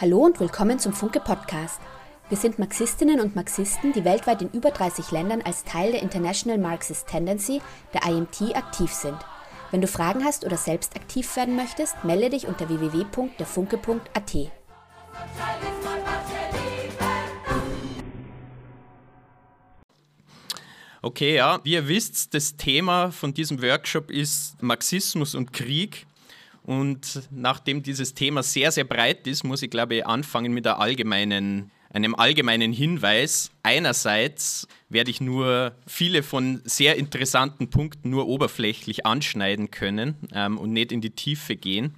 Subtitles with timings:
[0.00, 1.80] Hallo und willkommen zum Funke Podcast.
[2.28, 6.58] Wir sind Marxistinnen und Marxisten, die weltweit in über 30 Ländern als Teil der International
[6.58, 9.16] Marxist Tendency, der IMT, aktiv sind.
[9.70, 14.36] Wenn du Fragen hast oder selbst aktiv werden möchtest, melde dich unter www.derfunke.at.
[21.02, 26.04] Okay, ja, wie ihr wisst, das Thema von diesem Workshop ist Marxismus und Krieg.
[26.64, 31.70] Und nachdem dieses Thema sehr, sehr breit ist, muss ich, glaube ich, anfangen mit allgemeinen,
[31.90, 33.50] einem allgemeinen Hinweis.
[33.62, 40.72] Einerseits werde ich nur viele von sehr interessanten Punkten nur oberflächlich anschneiden können ähm, und
[40.72, 41.94] nicht in die Tiefe gehen.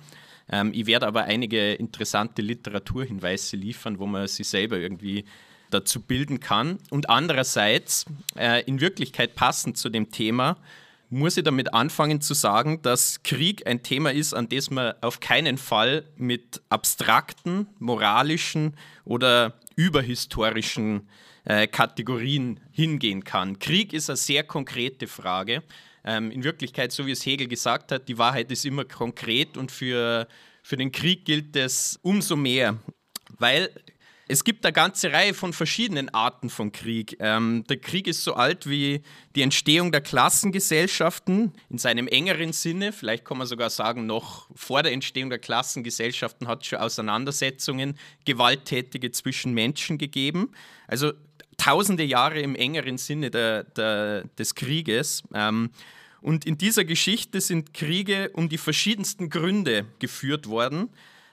[0.51, 5.25] Ähm, ich werde aber einige interessante Literaturhinweise liefern, wo man sich selber irgendwie
[5.71, 6.79] dazu bilden kann.
[6.91, 8.05] Und andererseits,
[8.37, 10.57] äh, in Wirklichkeit passend zu dem Thema,
[11.09, 15.21] muss ich damit anfangen zu sagen, dass Krieg ein Thema ist, an das man auf
[15.21, 21.09] keinen Fall mit abstrakten, moralischen oder überhistorischen
[21.45, 23.59] äh, Kategorien hingehen kann.
[23.59, 25.63] Krieg ist eine sehr konkrete Frage.
[26.05, 29.71] Ähm, in Wirklichkeit, so wie es Hegel gesagt hat, die Wahrheit ist immer konkret und
[29.71, 30.27] für,
[30.63, 32.79] für den Krieg gilt es umso mehr,
[33.39, 33.71] weil
[34.29, 37.17] es gibt eine ganze Reihe von verschiedenen Arten von Krieg.
[37.21, 39.03] Ähm, der Krieg ist so alt wie
[39.37, 42.93] die Entstehung der Klassengesellschaften in seinem engeren Sinne.
[42.93, 47.97] Vielleicht kann man sogar sagen, noch vor der Entstehung der Klassengesellschaften hat es schon Auseinandersetzungen,
[48.25, 50.51] gewalttätige zwischen Menschen gegeben.
[50.89, 51.13] Also
[51.57, 55.23] tausende Jahre im engeren Sinne der, der, des Krieges.
[55.35, 55.71] Ähm,
[56.21, 60.89] und in dieser Geschichte sind Kriege um die verschiedensten Gründe geführt worden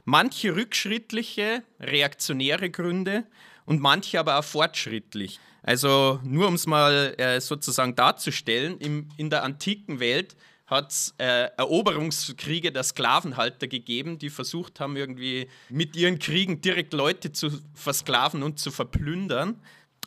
[0.05, 3.25] manche rückschrittliche, reaktionäre Gründe
[3.65, 5.39] und manche aber auch fortschrittlich.
[5.61, 11.13] Also nur um es mal äh, sozusagen darzustellen, im, in der antiken Welt hat es
[11.17, 17.51] äh, Eroberungskriege der Sklavenhalter gegeben, die versucht haben, irgendwie mit ihren Kriegen direkt Leute zu
[17.73, 19.61] versklaven und zu verplündern.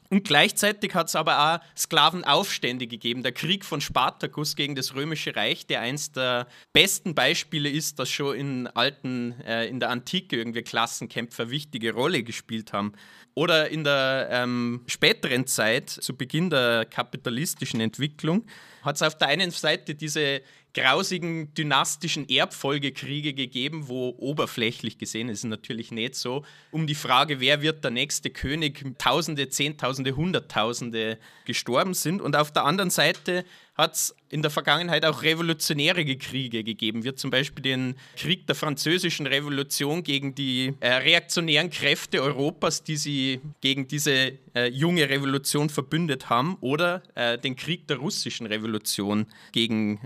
[0.08, 3.22] Und gleichzeitig hat es aber auch Sklavenaufstände gegeben.
[3.22, 8.08] Der Krieg von Spartacus gegen das Römische Reich, der eins der besten Beispiele ist, dass
[8.08, 12.92] schon in alten, äh, in der Antike irgendwie Klassenkämpfer wichtige Rolle gespielt haben.
[13.34, 18.46] Oder in der ähm, späteren Zeit, zu Beginn der kapitalistischen Entwicklung,
[18.82, 20.40] hat es auf der einen Seite diese
[20.76, 27.62] grausigen dynastischen Erbfolgekriege gegeben, wo oberflächlich gesehen ist natürlich nicht so, um die Frage, wer
[27.62, 32.20] wird der nächste König, Tausende, Zehntausende, Hunderttausende gestorben sind.
[32.20, 37.14] Und auf der anderen Seite hat es in der Vergangenheit auch revolutionäre Kriege gegeben, wie
[37.14, 43.40] zum Beispiel den Krieg der Französischen Revolution gegen die äh, reaktionären Kräfte Europas, die sie
[43.60, 50.00] gegen diese äh, junge Revolution verbündet haben, oder äh, den Krieg der Russischen Revolution gegen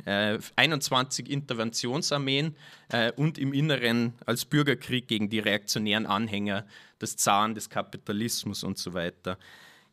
[0.57, 2.57] 21 äh, Interventionsarmeen
[2.89, 6.67] äh, und im Inneren als Bürgerkrieg gegen die reaktionären Anhänger
[7.01, 9.39] des Zaren, des Kapitalismus und so weiter.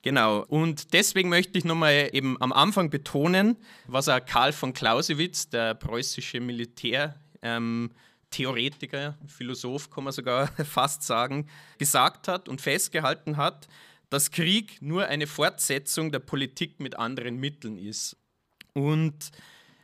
[0.07, 3.57] Genau, und deswegen möchte ich nochmal eben am Anfang betonen,
[3.87, 11.49] was auch Karl von Clausewitz, der preußische Militärtheoretiker, ähm, Philosoph, kann man sogar fast sagen,
[11.77, 13.67] gesagt hat und festgehalten hat,
[14.09, 18.15] dass Krieg nur eine Fortsetzung der Politik mit anderen Mitteln ist.
[18.71, 19.31] Und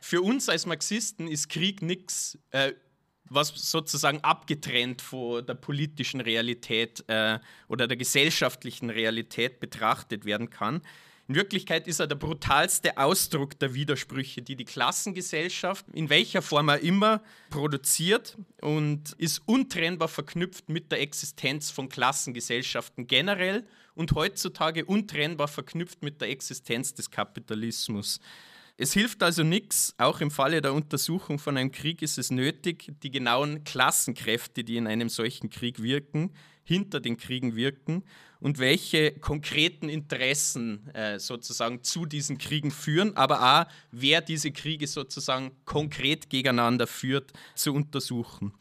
[0.00, 2.72] für uns als Marxisten ist Krieg nichts äh,
[3.28, 10.82] was sozusagen abgetrennt von der politischen Realität äh, oder der gesellschaftlichen Realität betrachtet werden kann.
[11.26, 16.68] In Wirklichkeit ist er der brutalste Ausdruck der Widersprüche, die die Klassengesellschaft in welcher Form
[16.68, 24.84] er immer produziert und ist untrennbar verknüpft mit der Existenz von Klassengesellschaften generell und heutzutage
[24.84, 28.20] untrennbar verknüpft mit der Existenz des Kapitalismus.
[28.76, 32.92] Es hilft also nichts, auch im Falle der Untersuchung von einem Krieg ist es nötig,
[33.04, 36.32] die genauen Klassenkräfte, die in einem solchen Krieg wirken,
[36.64, 38.02] hinter den Kriegen wirken
[38.40, 44.88] und welche konkreten Interessen äh, sozusagen zu diesen Kriegen führen, aber auch wer diese Kriege
[44.88, 48.54] sozusagen konkret gegeneinander führt, zu untersuchen.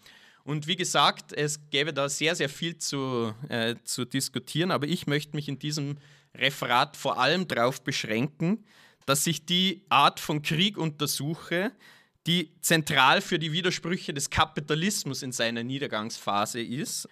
[0.43, 5.07] Und wie gesagt, es gäbe da sehr, sehr viel zu, äh, zu diskutieren, aber ich
[5.07, 5.97] möchte mich in diesem
[6.35, 8.63] Referat vor allem darauf beschränken,
[9.05, 11.71] dass ich die Art von Krieg untersuche,
[12.27, 17.07] die zentral für die Widersprüche des Kapitalismus in seiner Niedergangsphase ist.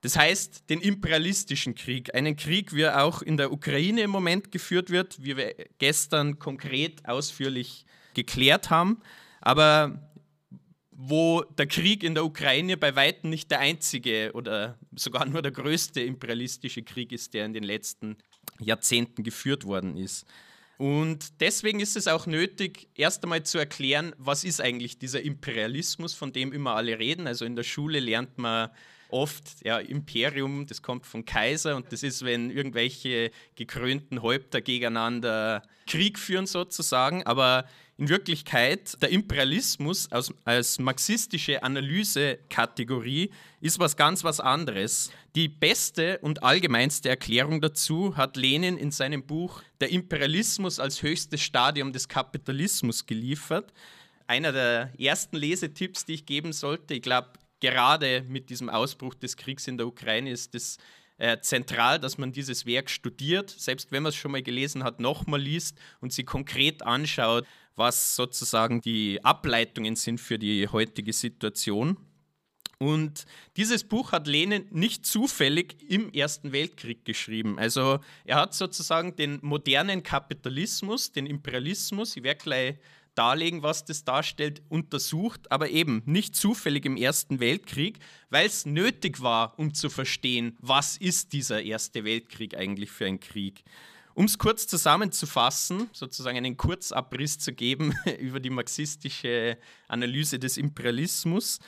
[0.00, 4.52] Das heißt, den imperialistischen Krieg, einen Krieg, wie er auch in der Ukraine im Moment
[4.52, 7.84] geführt wird, wie wir gestern konkret ausführlich
[8.14, 9.00] geklärt haben,
[9.40, 10.08] aber
[11.00, 15.52] wo der Krieg in der Ukraine bei weitem nicht der einzige oder sogar nur der
[15.52, 18.16] größte imperialistische Krieg ist, der in den letzten
[18.58, 20.26] Jahrzehnten geführt worden ist.
[20.78, 26.14] Und deswegen ist es auch nötig, erst einmal zu erklären, was ist eigentlich dieser Imperialismus,
[26.14, 27.26] von dem immer alle reden.
[27.26, 28.70] Also in der Schule lernt man
[29.08, 35.62] oft ja, Imperium, das kommt vom Kaiser und das ist, wenn irgendwelche gekrönten Häupter gegeneinander
[35.88, 37.24] Krieg führen sozusagen.
[37.24, 37.64] Aber
[37.98, 43.30] in Wirklichkeit der Imperialismus als, als marxistische Analysekategorie
[43.60, 45.10] ist was ganz was anderes.
[45.34, 51.42] Die beste und allgemeinste Erklärung dazu hat Lenin in seinem Buch Der Imperialismus als höchstes
[51.42, 53.72] Stadium des Kapitalismus geliefert.
[54.28, 59.36] Einer der ersten Lesetipps, die ich geben sollte, ich glaube, gerade mit diesem Ausbruch des
[59.36, 60.78] Kriegs in der Ukraine ist es
[61.16, 65.00] äh, zentral, dass man dieses Werk studiert, selbst wenn man es schon mal gelesen hat,
[65.00, 67.44] nochmal liest und sich konkret anschaut,
[67.78, 71.96] was sozusagen die Ableitungen sind für die heutige Situation.
[72.78, 73.24] Und
[73.56, 77.58] dieses Buch hat Lenin nicht zufällig im Ersten Weltkrieg geschrieben.
[77.58, 82.74] Also er hat sozusagen den modernen Kapitalismus, den Imperialismus, ich werde gleich
[83.16, 87.98] darlegen, was das darstellt, untersucht, aber eben nicht zufällig im Ersten Weltkrieg,
[88.30, 93.18] weil es nötig war, um zu verstehen, was ist dieser Erste Weltkrieg eigentlich für ein
[93.18, 93.64] Krieg.
[94.18, 99.56] Um es kurz zusammenzufassen, sozusagen einen Kurzabriss zu geben über die marxistische
[99.86, 101.60] Analyse des Imperialismus.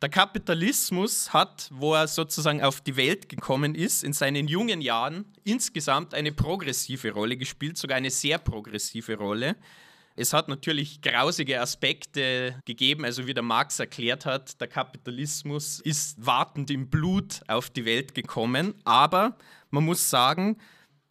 [0.00, 5.26] Der Kapitalismus hat, wo er sozusagen auf die Welt gekommen ist, in seinen jungen Jahren
[5.44, 9.56] insgesamt eine progressive Rolle gespielt, sogar eine sehr progressive Rolle.
[10.16, 16.24] Es hat natürlich grausige Aspekte gegeben, also wie der Marx erklärt hat, der Kapitalismus ist
[16.24, 19.36] wartend im Blut auf die Welt gekommen, aber
[19.68, 20.56] man muss sagen,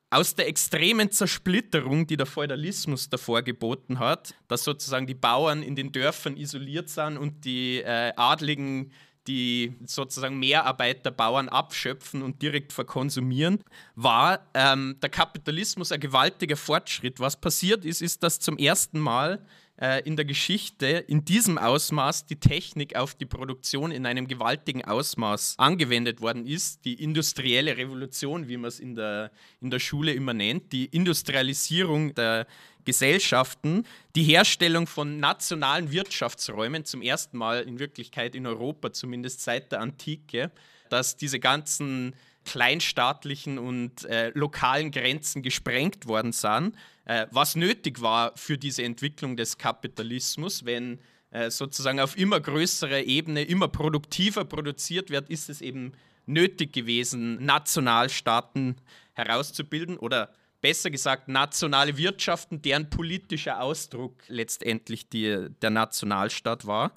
[0.09, 5.75] aus der extremen Zersplitterung, die der Feudalismus davor geboten hat, dass sozusagen die Bauern in
[5.75, 8.91] den Dörfern isoliert sind und die äh, Adligen
[9.27, 13.63] die sozusagen Mehrarbeit der Bauern abschöpfen und direkt verkonsumieren,
[13.95, 17.19] war ähm, der Kapitalismus ein gewaltiger Fortschritt.
[17.19, 19.45] Was passiert ist, ist, dass zum ersten Mal
[19.81, 24.83] äh, in der Geschichte in diesem Ausmaß die Technik auf die Produktion in einem gewaltigen
[24.83, 26.83] Ausmaß angewendet worden ist.
[26.83, 29.31] Die industrielle Revolution, wie man es in der,
[29.61, 32.45] in der Schule immer nennt, die Industrialisierung der
[32.83, 33.85] Gesellschaften,
[34.15, 39.79] die Herstellung von nationalen Wirtschaftsräumen zum ersten Mal in Wirklichkeit in Europa, zumindest seit der
[39.79, 40.51] Antike,
[40.89, 42.15] dass diese ganzen
[42.45, 46.75] kleinstaatlichen und äh, lokalen Grenzen gesprengt worden sind
[47.09, 50.99] äh, was nötig war für diese Entwicklung des Kapitalismus, wenn
[51.31, 55.93] äh, sozusagen auf immer größerer Ebene immer produktiver produziert wird, ist es eben
[56.27, 58.75] nötig gewesen, Nationalstaaten
[59.13, 66.93] herauszubilden oder besser gesagt nationale Wirtschaften, deren politischer Ausdruck letztendlich die, der Nationalstaat war.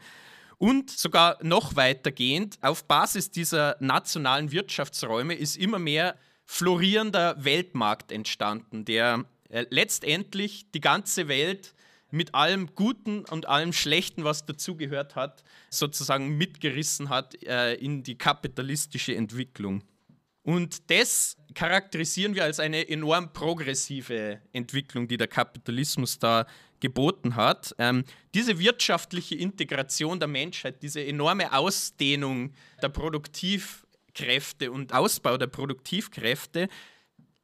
[0.59, 8.85] Und sogar noch weitergehend, auf Basis dieser nationalen Wirtschaftsräume ist immer mehr florierender Weltmarkt entstanden,
[8.85, 9.25] der
[9.71, 11.75] letztendlich die ganze Welt
[12.11, 18.17] mit allem Guten und allem Schlechten, was dazugehört hat, sozusagen mitgerissen hat äh, in die
[18.17, 19.83] kapitalistische Entwicklung.
[20.43, 26.47] Und das charakterisieren wir als eine enorm progressive Entwicklung, die der Kapitalismus da
[26.81, 27.75] geboten hat.
[27.79, 28.05] Ähm,
[28.35, 32.53] diese wirtschaftliche Integration der Menschheit, diese enorme Ausdehnung
[32.83, 36.69] der Produktivkräfte und Ausbau der Produktivkräfte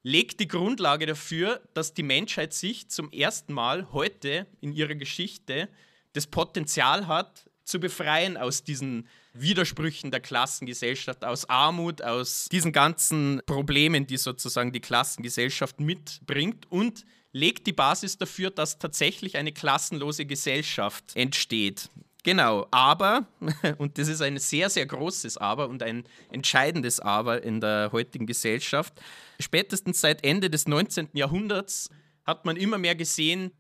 [0.03, 5.69] legt die Grundlage dafür, dass die Menschheit sich zum ersten Mal heute in ihrer Geschichte
[6.13, 13.43] das Potenzial hat, zu befreien aus diesen Widersprüchen der Klassengesellschaft, aus Armut, aus diesen ganzen
[13.45, 20.25] Problemen, die sozusagen die Klassengesellschaft mitbringt und legt die Basis dafür, dass tatsächlich eine klassenlose
[20.25, 21.91] Gesellschaft entsteht.
[22.29, 23.27] Genau, aber,
[23.79, 28.27] und das ist ein sehr, sehr großes Aber und ein entscheidendes Aber in der heutigen
[28.27, 29.01] Gesellschaft,
[29.41, 31.09] spätestens seit Ende des 19.
[31.15, 31.89] Jahrhunderts
[32.27, 33.53] hat man immer mehr gesehen,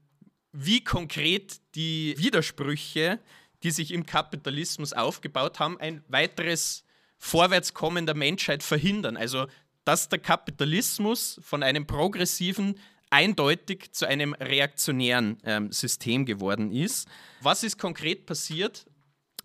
[0.52, 3.20] wie konkret die Widersprüche,
[3.62, 6.84] die sich im Kapitalismus aufgebaut haben, ein weiteres
[7.16, 9.16] Vorwärtskommen der Menschheit verhindern.
[9.16, 9.46] Also,
[9.86, 12.78] dass der Kapitalismus von einem progressiven
[13.10, 17.08] eindeutig zu einem reaktionären ähm, System geworden ist.
[17.40, 18.86] Was ist konkret passiert?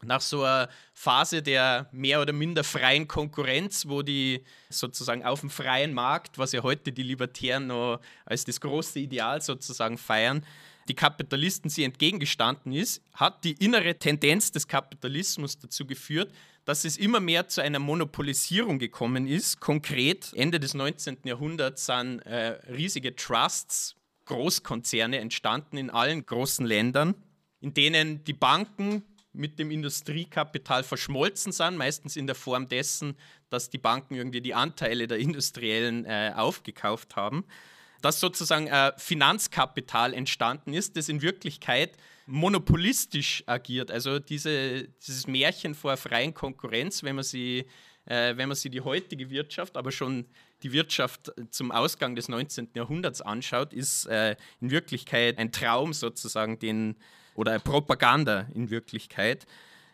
[0.05, 5.49] Nach so einer Phase der mehr oder minder freien Konkurrenz, wo die sozusagen auf dem
[5.49, 10.45] freien Markt, was ja heute die Libertären noch als das große Ideal sozusagen feiern,
[10.89, 16.33] die Kapitalisten sie entgegengestanden ist, hat die innere Tendenz des Kapitalismus dazu geführt,
[16.65, 19.59] dass es immer mehr zu einer Monopolisierung gekommen ist.
[19.59, 21.17] Konkret Ende des 19.
[21.25, 27.15] Jahrhunderts sind äh, riesige Trusts, Großkonzerne entstanden in allen großen Ländern,
[27.59, 29.03] in denen die Banken
[29.33, 33.17] mit dem Industriekapital verschmolzen sind, meistens in der Form dessen,
[33.49, 37.43] dass die Banken irgendwie die Anteile der Industriellen äh, aufgekauft haben.
[38.01, 43.91] Dass sozusagen äh, Finanzkapital entstanden ist, das in Wirklichkeit monopolistisch agiert.
[43.91, 47.65] Also diese, dieses Märchen vor freien Konkurrenz, wenn man sie
[48.05, 50.25] äh, wenn man sich die heutige Wirtschaft, aber schon
[50.61, 52.69] die Wirtschaft zum Ausgang des 19.
[52.75, 56.95] Jahrhunderts anschaut, ist äh, in Wirklichkeit ein Traum sozusagen, den
[57.35, 59.45] oder Propaganda in Wirklichkeit.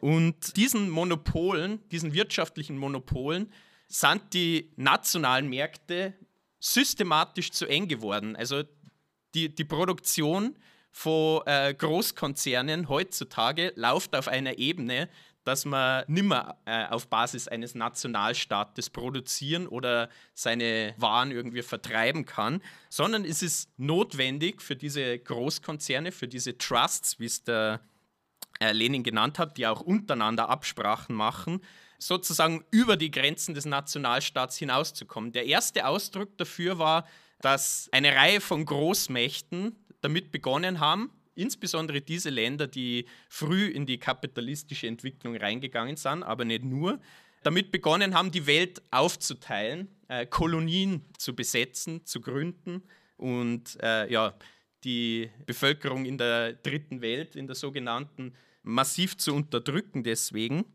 [0.01, 3.51] Und diesen Monopolen, diesen wirtschaftlichen Monopolen,
[3.87, 6.13] sind die nationalen Märkte
[6.59, 8.35] systematisch zu eng geworden.
[8.35, 8.63] Also
[9.33, 10.55] die, die Produktion
[10.91, 15.09] von äh, Großkonzernen heutzutage läuft auf einer Ebene,
[15.43, 22.61] dass man nimmer äh, auf Basis eines Nationalstaates produzieren oder seine Waren irgendwie vertreiben kann,
[22.89, 27.79] sondern es ist notwendig für diese Großkonzerne, für diese Trusts, wie es der
[28.59, 31.61] äh, Lenin genannt hat, die auch untereinander Absprachen machen,
[31.97, 35.31] sozusagen über die Grenzen des Nationalstaats hinauszukommen.
[35.31, 37.07] Der erste Ausdruck dafür war,
[37.41, 43.97] dass eine Reihe von Großmächten damit begonnen haben, insbesondere diese Länder, die früh in die
[43.97, 46.99] kapitalistische Entwicklung reingegangen sind, aber nicht nur,
[47.43, 52.83] damit begonnen haben, die Welt aufzuteilen, äh, Kolonien zu besetzen, zu gründen
[53.17, 54.35] und äh, ja,
[54.83, 60.65] die Bevölkerung in der dritten Welt, in der sogenannten, massiv zu unterdrücken deswegen.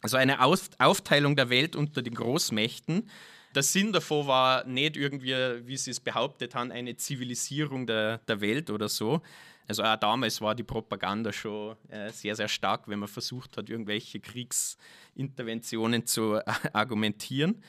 [0.00, 3.08] Also eine Auf Aufteilung der Welt unter den Großmächten.
[3.54, 5.34] Der Sinn davon war nicht irgendwie,
[5.66, 9.20] wie sie es behauptet haben, eine Zivilisierung der, der Welt oder so.
[9.68, 13.68] Also auch damals war die Propaganda schon äh, sehr, sehr stark, wenn man versucht hat,
[13.70, 16.42] irgendwelche Kriegsinterventionen zu äh,
[16.72, 17.62] argumentieren.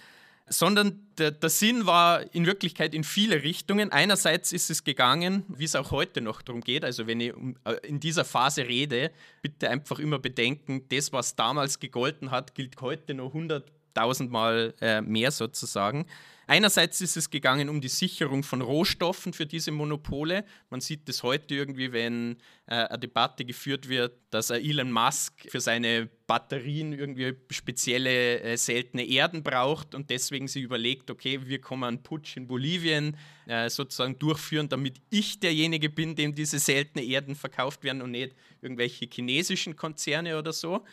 [0.47, 3.93] Sondern der, der, Sinn war in Wirklichkeit in viele Richtungen.
[3.93, 6.83] Einerseits ist es gegangen, wie es auch heute noch darum geht.
[6.83, 9.11] Also wenn ich äh, in dieser Phase rede,
[9.41, 15.01] bitte einfach immer bedenken, das, was damals gegolten hat, gilt heute noch 100 tausendmal äh,
[15.01, 16.05] mehr sozusagen.
[16.45, 20.43] Einerseits ist es gegangen um die Sicherung von Rohstoffen für diese Monopole.
[20.69, 25.61] Man sieht das heute irgendwie, wenn äh, eine Debatte geführt wird, dass Elon Musk für
[25.61, 31.85] seine Batterien irgendwie spezielle äh, seltene Erden braucht und deswegen sich überlegt, okay, wir kommen
[31.85, 33.15] einen Putsch in Bolivien
[33.47, 38.35] äh, sozusagen durchführen, damit ich derjenige bin, dem diese seltene Erden verkauft werden und nicht
[38.61, 40.83] irgendwelche chinesischen Konzerne oder so.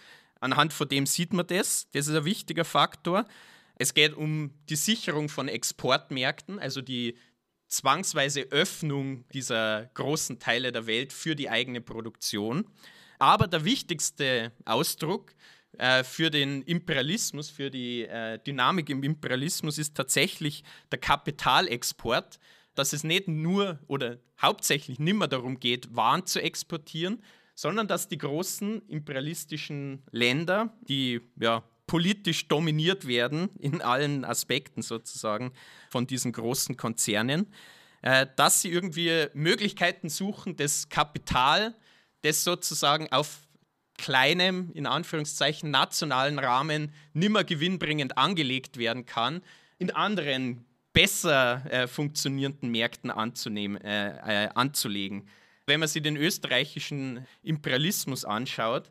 [0.40, 1.88] Anhand von dem sieht man das.
[1.92, 3.26] Das ist ein wichtiger Faktor.
[3.76, 7.16] Es geht um die Sicherung von Exportmärkten, also die
[7.68, 12.66] zwangsweise Öffnung dieser großen Teile der Welt für die eigene Produktion.
[13.18, 15.34] Aber der wichtigste Ausdruck
[15.78, 22.40] äh, für den Imperialismus, für die äh, Dynamik im Imperialismus ist tatsächlich der Kapitalexport,
[22.74, 27.22] dass es nicht nur oder hauptsächlich nicht mehr darum geht, Waren zu exportieren,
[27.60, 35.52] sondern dass die großen imperialistischen Länder, die ja politisch dominiert werden in allen Aspekten sozusagen
[35.90, 37.52] von diesen großen Konzernen,
[38.00, 41.74] äh, dass sie irgendwie Möglichkeiten suchen, das Kapital,
[42.22, 43.40] das sozusagen auf
[43.98, 49.42] kleinem, in Anführungszeichen, nationalen Rahmen nimmer gewinnbringend angelegt werden kann,
[49.76, 50.64] in anderen
[50.94, 55.28] besser äh, funktionierenden Märkten anzunehmen, äh, äh anzulegen
[55.70, 58.90] wenn man sich den österreichischen Imperialismus anschaut,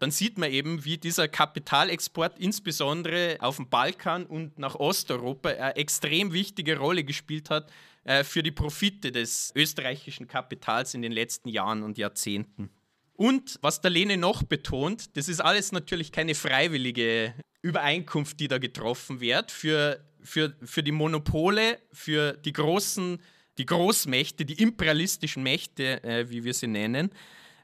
[0.00, 5.76] dann sieht man eben, wie dieser Kapitalexport insbesondere auf dem Balkan und nach Osteuropa eine
[5.76, 7.70] extrem wichtige Rolle gespielt hat
[8.04, 12.70] äh, für die Profite des österreichischen Kapitals in den letzten Jahren und Jahrzehnten.
[13.14, 18.58] Und was der Lene noch betont, das ist alles natürlich keine freiwillige Übereinkunft, die da
[18.58, 19.50] getroffen wird.
[19.52, 23.18] Für, für, für die Monopole, für die großen
[23.58, 27.10] die Großmächte, die imperialistischen Mächte, äh, wie wir sie nennen,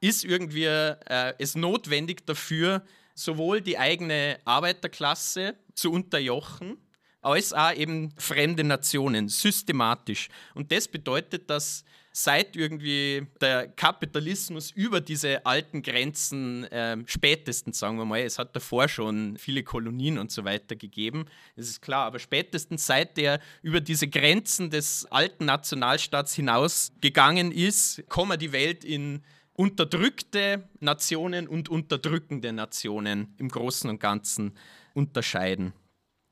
[0.00, 2.84] ist irgendwie äh, es notwendig dafür,
[3.14, 6.78] sowohl die eigene Arbeiterklasse zu unterjochen,
[7.22, 10.28] als auch eben fremde Nationen, systematisch.
[10.54, 17.96] Und das bedeutet, dass seit irgendwie der Kapitalismus über diese alten Grenzen äh, spätestens, sagen
[17.96, 21.24] wir mal, es hat davor schon viele Kolonien und so weiter gegeben,
[21.56, 28.06] das ist klar, aber spätestens seit der über diese Grenzen des alten Nationalstaats hinausgegangen ist,
[28.08, 29.22] kommen die Welt in
[29.54, 34.52] unterdrückte Nationen und unterdrückende Nationen im Großen und Ganzen
[34.94, 35.72] unterscheiden.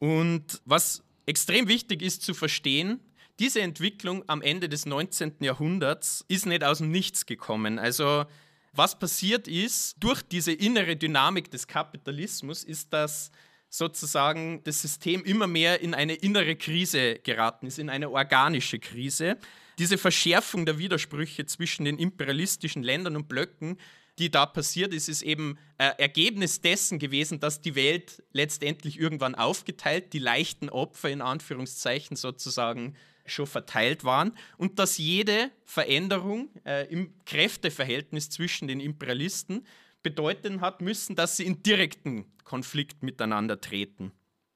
[0.00, 2.98] Und was extrem wichtig ist zu verstehen,
[3.38, 5.36] diese Entwicklung am Ende des 19.
[5.40, 7.78] Jahrhunderts ist nicht aus dem Nichts gekommen.
[7.78, 8.26] Also
[8.72, 13.30] was passiert ist, durch diese innere Dynamik des Kapitalismus, ist, dass
[13.68, 19.38] sozusagen das System immer mehr in eine innere Krise geraten ist, in eine organische Krise.
[19.78, 23.78] Diese Verschärfung der Widersprüche zwischen den imperialistischen Ländern und Blöcken,
[24.20, 29.34] die da passiert ist, ist eben äh, Ergebnis dessen gewesen, dass die Welt letztendlich irgendwann
[29.34, 36.86] aufgeteilt, die leichten Opfer in Anführungszeichen sozusagen schon verteilt waren und dass jede Veränderung äh,
[36.92, 39.66] im Kräfteverhältnis zwischen den Imperialisten
[40.02, 44.12] bedeuten hat müssen, dass sie in direkten Konflikt miteinander treten.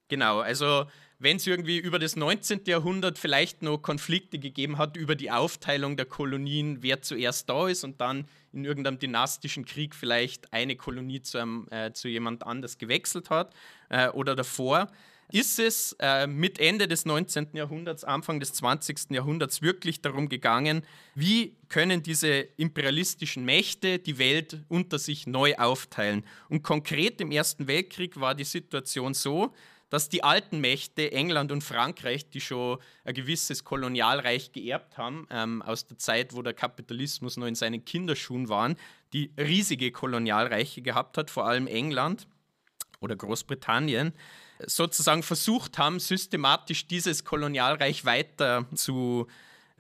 [0.09, 0.87] Genau, also
[1.19, 2.63] wenn es irgendwie über das 19.
[2.67, 7.85] Jahrhundert vielleicht noch Konflikte gegeben hat über die Aufteilung der Kolonien, wer zuerst da ist
[7.85, 12.79] und dann in irgendeinem dynastischen Krieg vielleicht eine Kolonie zu, einem, äh, zu jemand anders
[12.79, 13.55] gewechselt hat
[13.89, 14.89] äh, oder davor,
[15.33, 17.49] ist es äh, mit Ende des 19.
[17.55, 19.11] Jahrhunderts, Anfang des 20.
[19.11, 20.83] Jahrhunderts wirklich darum gegangen,
[21.15, 26.25] wie können diese imperialistischen Mächte die Welt unter sich neu aufteilen.
[26.49, 29.53] Und konkret im Ersten Weltkrieg war die Situation so,
[29.95, 35.63] dass die alten Mächte, England und Frankreich, die schon ein gewisses Kolonialreich geerbt haben, ähm,
[35.63, 38.75] aus der Zeit, wo der Kapitalismus noch in seinen Kinderschuhen waren,
[39.13, 42.27] die riesige Kolonialreiche gehabt hat, vor allem England
[42.99, 44.13] oder Großbritannien,
[44.67, 49.29] sozusagen versucht haben, systematisch dieses Kolonialreich weiter zu,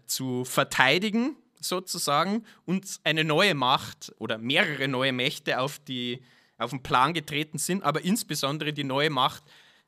[0.06, 6.22] zu verteidigen, sozusagen, und eine neue Macht oder mehrere neue Mächte auf, die,
[6.56, 9.42] auf den Plan getreten sind, aber insbesondere die neue Macht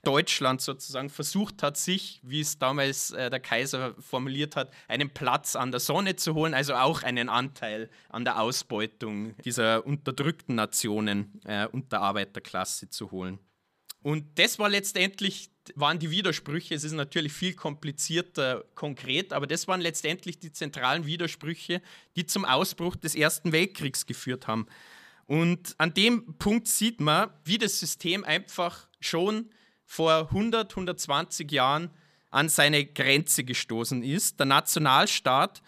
[0.06, 5.56] Deutschland sozusagen versucht hat, sich, wie es damals äh, der Kaiser formuliert hat, einen Platz
[5.56, 11.40] an der Sonne zu holen, also auch einen Anteil an der Ausbeutung dieser unterdrückten Nationen
[11.44, 13.40] äh, und der Arbeiterklasse zu holen.
[14.02, 16.76] Und das war letztendlich, waren die Widersprüche.
[16.76, 21.82] Es ist natürlich viel komplizierter konkret, aber das waren letztendlich die zentralen Widersprüche,
[22.14, 24.68] die zum Ausbruch des Ersten Weltkriegs geführt haben.
[25.26, 29.50] Und an dem Punkt sieht man, wie das System einfach schon
[29.86, 31.90] vor 100, 120 Jahren
[32.30, 34.38] an seine Grenze gestoßen ist.
[34.38, 35.62] Der Nationalstaat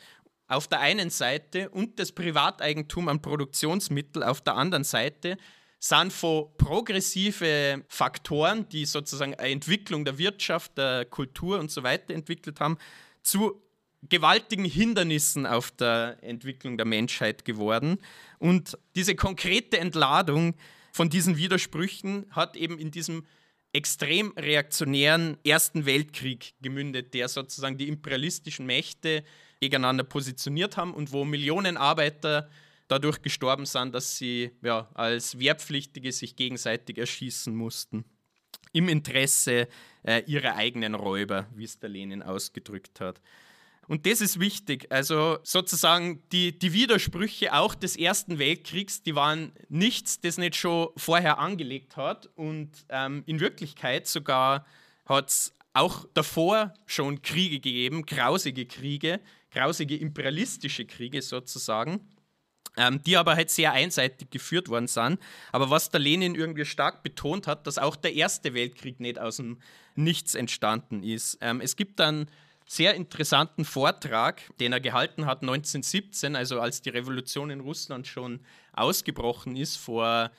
[0.49, 5.39] auf der einen Seite und das Privateigentum an Produktionsmitteln auf der anderen Seite
[5.79, 12.15] sind von progressive Faktoren, die sozusagen eine Entwicklung der Wirtschaft, der Kultur und so weiter
[12.15, 12.79] entwickelt haben,
[13.23, 13.63] zu
[14.03, 17.99] gewaltigen Hindernissen auf der Entwicklung der Menschheit geworden.
[18.39, 20.55] Und diese konkrete Entladung
[20.93, 23.25] von diesen Widersprüchen hat eben in diesem
[23.73, 29.25] extrem reaktionären Ersten Weltkrieg gemündet, der sozusagen die imperialistischen Mächte
[29.61, 32.49] gegeneinander positioniert haben und wo Millionen Arbeiter
[32.89, 38.05] dadurch gestorben sind, dass sie ja, als Wehrpflichtige sich gegenseitig erschießen mussten.
[38.73, 39.69] Im Interesse
[40.03, 43.21] äh, ihrer eigenen Räuber, wie es der Lenin ausgedrückt hat.
[43.89, 44.87] Und das ist wichtig.
[44.91, 50.91] Also sozusagen die, die Widersprüche auch des Ersten Weltkriegs, die waren nichts, das nicht schon
[50.97, 52.29] vorher angelegt hat.
[52.37, 54.67] Und ähm, in Wirklichkeit sogar
[55.07, 59.21] hat es auch davor schon Kriege gegeben, grausige Kriege,
[59.51, 62.01] grausige imperialistische Kriege sozusagen
[62.79, 65.19] ähm, die aber halt sehr einseitig geführt worden sind.
[65.53, 69.37] Aber was der Lenin irgendwie stark betont hat, dass auch der Erste Weltkrieg nicht aus
[69.37, 69.59] dem
[69.95, 71.39] Nichts entstanden ist.
[71.41, 72.31] Ähm, es gibt einen
[72.69, 78.41] sehr interessanten Vortrag, den er gehalten hat 1917, also als die Revolution in Russland schon
[78.73, 80.31] ausgebrochen ist vor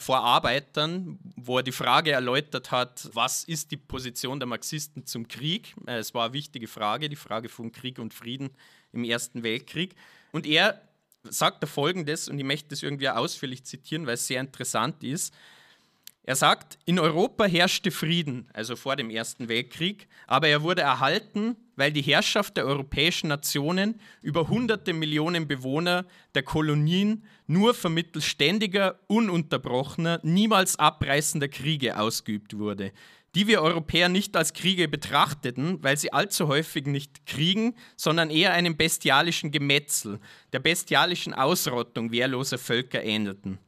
[0.00, 5.26] vor Arbeitern, wo er die Frage erläutert hat, was ist die Position der Marxisten zum
[5.26, 5.74] Krieg?
[5.86, 8.50] Äh, es war eine wichtige Frage, die Frage von Krieg und Frieden
[8.92, 9.96] im Ersten Weltkrieg.
[10.30, 10.80] Und er
[11.24, 15.34] sagt er folgendes, und ich möchte das irgendwie ausführlich zitieren, weil es sehr interessant ist.
[16.22, 21.56] Er sagt, in Europa herrschte Frieden, also vor dem Ersten Weltkrieg, aber er wurde erhalten,
[21.78, 28.98] weil die Herrschaft der europäischen Nationen über hunderte Millionen Bewohner der Kolonien nur vermittels ständiger,
[29.06, 32.92] ununterbrochener, niemals abreißender Kriege ausgeübt wurde
[33.34, 38.52] die wir Europäer nicht als Kriege betrachteten, weil sie allzu häufig nicht Kriegen, sondern eher
[38.52, 40.18] einem bestialischen Gemetzel,
[40.52, 43.58] der bestialischen Ausrottung wehrloser Völker ähnelten.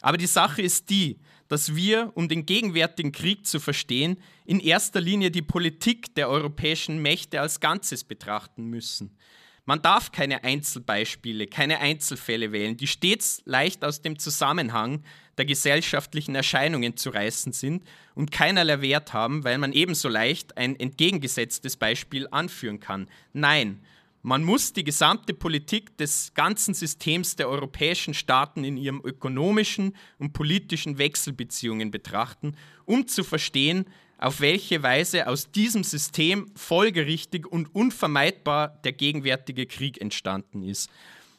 [0.00, 1.18] Aber die Sache ist die,
[1.50, 7.02] dass wir, um den gegenwärtigen Krieg zu verstehen, in erster Linie die Politik der europäischen
[7.02, 9.16] Mächte als Ganzes betrachten müssen.
[9.64, 15.02] Man darf keine Einzelbeispiele, keine Einzelfälle wählen, die stets leicht aus dem Zusammenhang
[15.38, 17.84] der gesellschaftlichen Erscheinungen zu reißen sind
[18.14, 23.08] und keinerlei Wert haben, weil man ebenso leicht ein entgegengesetztes Beispiel anführen kann.
[23.32, 23.80] Nein,
[24.22, 30.32] man muss die gesamte Politik des ganzen Systems der europäischen Staaten in ihren ökonomischen und
[30.32, 32.54] politischen Wechselbeziehungen betrachten,
[32.84, 33.86] um zu verstehen,
[34.18, 40.90] auf welche Weise aus diesem System folgerichtig und unvermeidbar der gegenwärtige Krieg entstanden ist.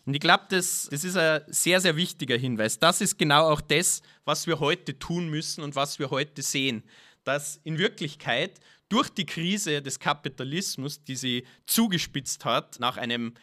[0.08, 2.80] Und ich glaube, das, das ist ein sehr, sehr wichtiger Hinweis.
[2.80, 6.82] Das ist genau auch das, was wir heute tun müssen und was wir heute sehen.
[7.24, 8.60] Dass in Wirklichkeit
[8.92, 13.34] durch die Krise des Kapitalismus, die sie zugespitzt hat, nach einem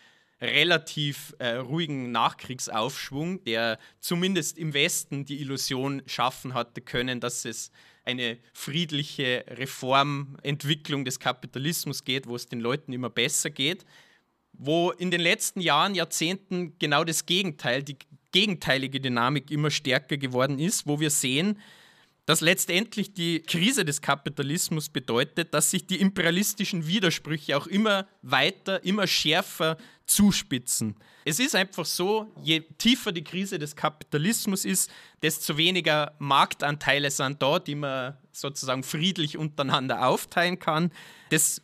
[0.40, 7.72] relativ äh, ruhigen Nachkriegsaufschwung, der zumindest im Westen die Illusion schaffen hatte können, dass es
[8.04, 13.84] eine friedliche Reformentwicklung des Kapitalismus geht, wo es den Leuten immer besser geht
[14.58, 17.96] wo in den letzten Jahren, Jahrzehnten genau das Gegenteil, die
[18.32, 21.58] gegenteilige Dynamik immer stärker geworden ist, wo wir sehen,
[22.28, 28.84] dass letztendlich die Krise des Kapitalismus bedeutet, dass sich die imperialistischen Widersprüche auch immer weiter,
[28.84, 30.96] immer schärfer zuspitzen.
[31.24, 34.90] Es ist einfach so, je tiefer die Krise des Kapitalismus ist,
[35.22, 40.90] desto weniger Marktanteile sind da, die man sozusagen friedlich untereinander aufteilen kann,
[41.30, 41.60] desto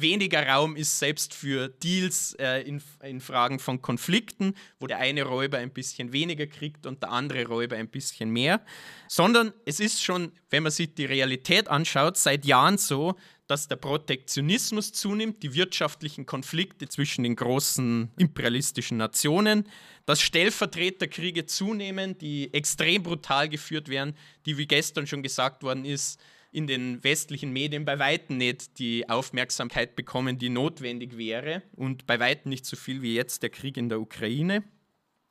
[0.00, 5.24] weniger Raum ist selbst für Deals äh, in, in Fragen von Konflikten, wo der eine
[5.24, 8.60] Räuber ein bisschen weniger kriegt und der andere Räuber ein bisschen mehr,
[9.08, 13.16] sondern es ist schon, wenn man sich die Realität anschaut, seit Jahren so,
[13.48, 19.64] dass der Protektionismus zunimmt, die wirtschaftlichen Konflikte zwischen den großen imperialistischen Nationen,
[20.06, 24.14] dass Stellvertreterkriege zunehmen, die extrem brutal geführt werden,
[24.46, 26.20] die, wie gestern schon gesagt worden ist,
[26.52, 32.20] in den westlichen Medien bei weitem nicht die Aufmerksamkeit bekommen, die notwendig wäre und bei
[32.20, 34.62] weitem nicht so viel wie jetzt der Krieg in der Ukraine.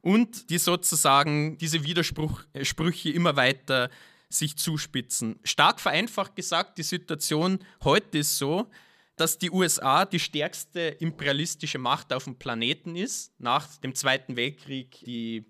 [0.01, 3.89] Und die sozusagen diese Widersprüche immer weiter
[4.29, 5.39] sich zuspitzen.
[5.43, 8.69] Stark vereinfacht gesagt, die Situation heute ist so,
[9.15, 14.99] dass die USA die stärkste imperialistische Macht auf dem Planeten ist, nach dem Zweiten Weltkrieg
[15.05, 15.45] die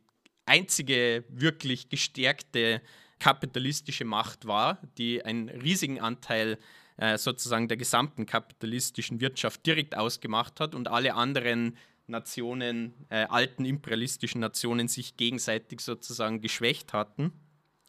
[0.45, 2.81] einzige wirklich gestärkte
[3.19, 6.57] kapitalistische Macht war, die einen riesigen Anteil
[6.97, 13.65] äh, sozusagen der gesamten kapitalistischen Wirtschaft direkt ausgemacht hat und alle anderen Nationen, äh, alten
[13.65, 17.33] imperialistischen Nationen sich gegenseitig sozusagen geschwächt hatten.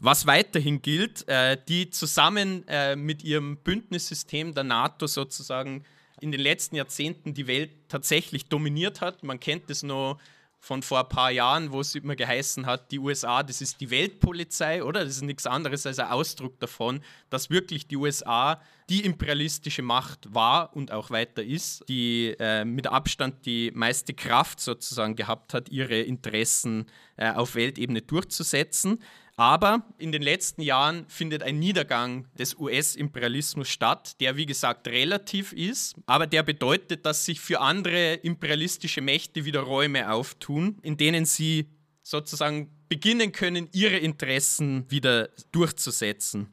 [0.01, 5.85] Was weiterhin gilt, äh, die zusammen äh, mit ihrem Bündnissystem der NATO sozusagen
[6.21, 9.25] in den letzten Jahrzehnten die Welt tatsächlich dominiert hat.
[9.25, 10.19] Man kennt es noch
[10.61, 13.91] von vor ein paar Jahren, wo es immer geheißen hat, die USA, das ist die
[13.91, 15.05] Weltpolizei, oder?
[15.05, 20.35] Das ist nichts anderes als ein Ausdruck davon, dass wirklich die USA die imperialistische Macht
[20.35, 25.69] war und auch weiter ist, die äh, mit Abstand die meiste Kraft sozusagen gehabt hat,
[25.69, 29.03] ihre Interessen äh, auf Weltebene durchzusetzen.
[29.39, 35.53] Aber in den letzten Jahren findet ein Niedergang des US-Imperialismus statt, der wie gesagt relativ
[35.53, 41.25] ist, aber der bedeutet, dass sich für andere imperialistische Mächte wieder Räume auftun, in denen
[41.25, 41.71] sie
[42.03, 46.49] sozusagen beginnen können, ihre Interessen wieder durchzusetzen.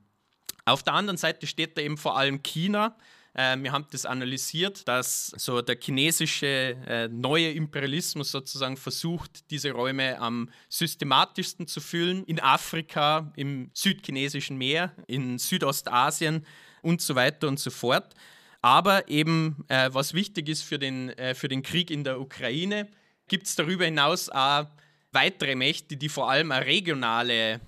[0.65, 2.95] Auf der anderen Seite steht da eben vor allem China,
[3.35, 9.71] äh, wir haben das analysiert, dass so der chinesische äh, neue Imperialismus sozusagen versucht, diese
[9.71, 12.23] Räume am systematischsten zu füllen.
[12.23, 16.45] In Afrika, im südchinesischen Meer, in Südostasien
[16.81, 18.13] und so weiter und so fort.
[18.61, 22.87] Aber eben, äh, was wichtig ist für den, äh, für den Krieg in der Ukraine,
[23.27, 24.65] gibt es darüber hinaus auch
[25.11, 27.59] weitere Mächte, die vor allem eine regionale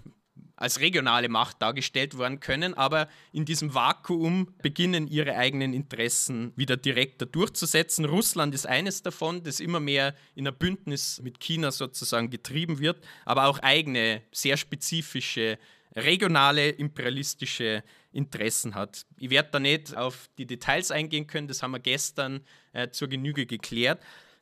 [0.58, 6.76] als regionale Macht dargestellt werden können, aber in diesem Vakuum beginnen ihre eigenen Interessen wieder
[6.76, 8.06] direkter durchzusetzen.
[8.06, 12.98] Russland ist eines davon, das immer mehr in ein Bündnis mit China sozusagen getrieben wird,
[13.24, 15.58] aber auch eigene, sehr spezifische
[15.96, 19.06] regionale imperialistische Interessen hat.
[19.18, 22.42] Ich werde da nicht auf die Details eingehen können, das haben wir gestern
[22.74, 24.02] äh, zur Genüge geklärt.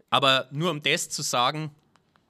[0.09, 1.75] Aber nur um das zu sagen,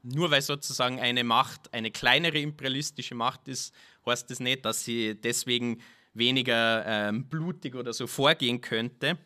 [0.05, 3.73] nur weil sozusagen eine Macht eine kleinere imperialistische Macht ist,
[4.05, 5.81] heißt das nicht, dass sie deswegen
[6.13, 9.17] weniger ähm, blutig oder so vorgehen könnte.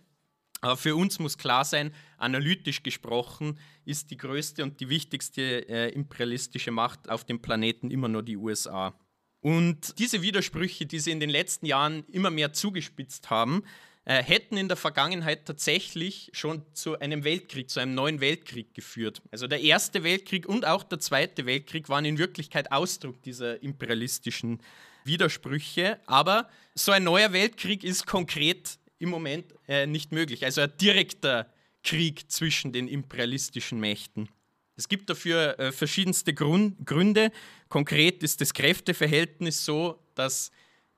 [0.61, 5.89] Aber für uns muss klar sein, analytisch gesprochen ist die größte und die wichtigste äh,
[5.89, 8.97] imperialistische Macht auf dem Planeten immer nur die USA.
[9.41, 13.63] Und diese Widersprüche, die sie in den letzten Jahren immer mehr zugespitzt haben,
[14.09, 19.21] äh, hätten in der Vergangenheit tatsächlich schon zu einem Weltkrieg, zu einem neuen Weltkrieg geführt.
[19.29, 24.63] Also der Erste Weltkrieg und auch der Zweite Weltkrieg waren in Wirklichkeit Ausdruck dieser imperialistischen
[25.03, 25.99] Widersprüche.
[26.07, 30.43] Aber so ein neuer Weltkrieg ist konkret im Moment äh, nicht möglich.
[30.43, 31.45] Also ein direkter
[31.83, 34.27] Krieg zwischen den imperialistischen Mächten.
[34.75, 37.31] Es gibt dafür äh, verschiedenste Grund Gründe.
[37.67, 40.49] Konkret ist das Kräfteverhältnis so, dass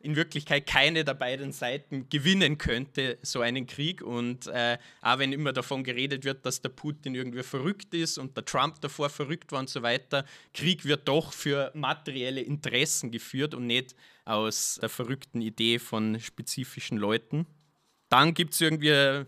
[0.03, 4.01] in Wirklichkeit keine der beiden Seiten gewinnen könnte, so einen Krieg.
[4.01, 8.35] Und äh, auch wenn immer davon geredet wird, dass der Putin irgendwie verrückt ist und
[8.35, 13.53] der Trump davor verrückt war und so weiter, Krieg wird doch für materielle Interessen geführt
[13.53, 17.45] und nicht aus der verrückten Idee von spezifischen Leuten.
[18.09, 19.25] Dann gibt es irgendwie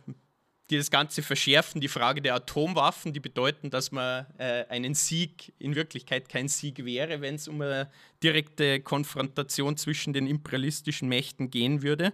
[0.73, 5.53] die das Ganze verschärfen, die Frage der Atomwaffen, die bedeuten, dass man äh, einen Sieg
[5.59, 7.91] in Wirklichkeit kein Sieg wäre, wenn es um eine
[8.23, 12.11] direkte Konfrontation zwischen den imperialistischen Mächten gehen würde.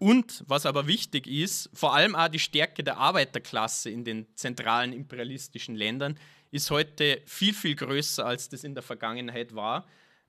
[0.00, 4.92] Und was aber wichtig ist, vor allem auch die Stärke der Arbeiterklasse in den zentralen
[4.92, 6.18] imperialistischen Ländern
[6.50, 9.86] ist heute viel, viel größer, als das in der Vergangenheit war.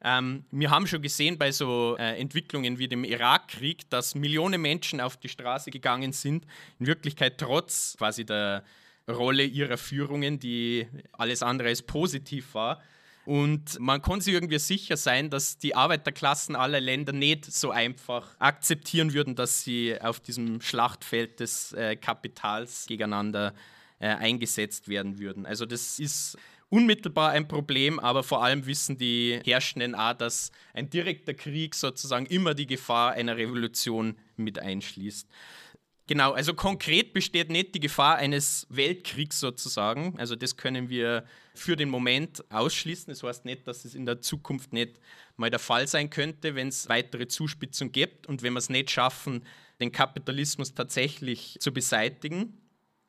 [0.08, 5.02] Ähm, wir haben schon gesehen bei so äh, Entwicklungen wie dem Irakkrieg, dass Millionen Menschen
[5.02, 6.46] auf die Straße gegangen sind,
[6.80, 8.64] in Wirklichkeit trotz quasi der
[9.10, 12.84] Rolle ihrer Führungen, die alles andere als positiv war.
[13.26, 18.36] Und man kann sich irgendwie sicher sein, dass die Arbeiterklassen aller Länder nicht so einfach
[18.38, 23.56] akzeptieren würden, dass sie auf diesem Schlachtfeld des äh, Kapitals gegeneinander
[23.98, 25.48] äh, eingesetzt werden würden.
[25.48, 26.38] Also das ist
[26.76, 32.26] unmittelbar ein Problem, aber vor allem wissen die Herrschenden auch, dass ein direkter Krieg sozusagen
[32.26, 35.30] immer die Gefahr einer Revolution mit einschließt.
[36.08, 40.20] Genau, also konkret besteht nicht die Gefahr eines Weltkriegs sozusagen.
[40.20, 41.24] Also das können wir
[41.56, 43.08] für den Moment ausschließen.
[43.08, 45.00] Das heißt nicht, dass es in der Zukunft nicht
[45.38, 48.92] mal der Fall sein könnte, wenn es weitere Zuspitzung gibt und wenn wir es nicht
[48.92, 49.46] schaffen,
[49.80, 52.65] den Kapitalismus tatsächlich zu beseitigen.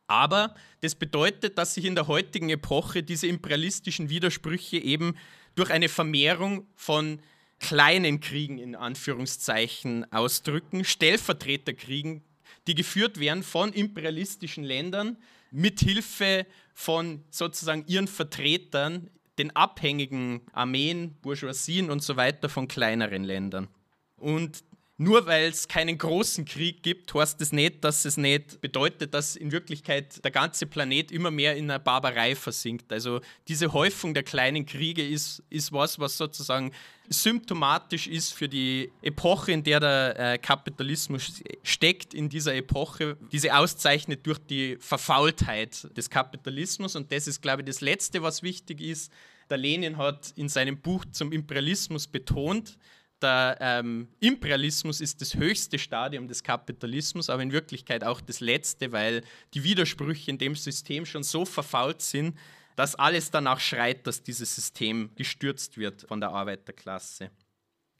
[0.06, 5.16] Aber das bedeutet, dass sich in der heutigen Epoche diese imperialistischen Widersprüche eben
[5.54, 7.20] durch eine Vermehrung von
[7.58, 12.22] kleinen Kriegen in Anführungszeichen ausdrücken, Stellvertreterkriegen,
[12.66, 15.16] die geführt werden von imperialistischen Ländern
[15.50, 23.24] mit Hilfe von sozusagen ihren Vertretern, den abhängigen Armeen, Bourgeoisien und so weiter von kleineren
[23.24, 23.68] Ländern.
[24.16, 24.64] Und
[24.98, 29.36] nur weil es keinen großen Krieg gibt, heißt das nicht, dass es nicht bedeutet, dass
[29.36, 32.90] in Wirklichkeit der ganze Planet immer mehr in einer Barbarei versinkt.
[32.90, 36.72] Also diese Häufung der kleinen Kriege ist, ist was, was sozusagen
[37.10, 43.54] symptomatisch ist für die Epoche, in der der äh, Kapitalismus steckt, in dieser Epoche, diese
[43.54, 46.96] auszeichnet durch die Verfaultheit des Kapitalismus.
[46.96, 49.12] Und das ist, glaube ich, das Letzte, was wichtig ist.
[49.50, 52.76] Der Lenin hat in seinem Buch zum Imperialismus betont,
[53.22, 58.92] der ähm, Imperialismus ist das höchste Stadium des Kapitalismus, aber in Wirklichkeit auch das letzte,
[58.92, 59.22] weil
[59.54, 62.36] die Widersprüche in dem System schon so verfault sind,
[62.76, 67.30] dass alles danach schreit, dass dieses System gestürzt wird von der Arbeiterklasse.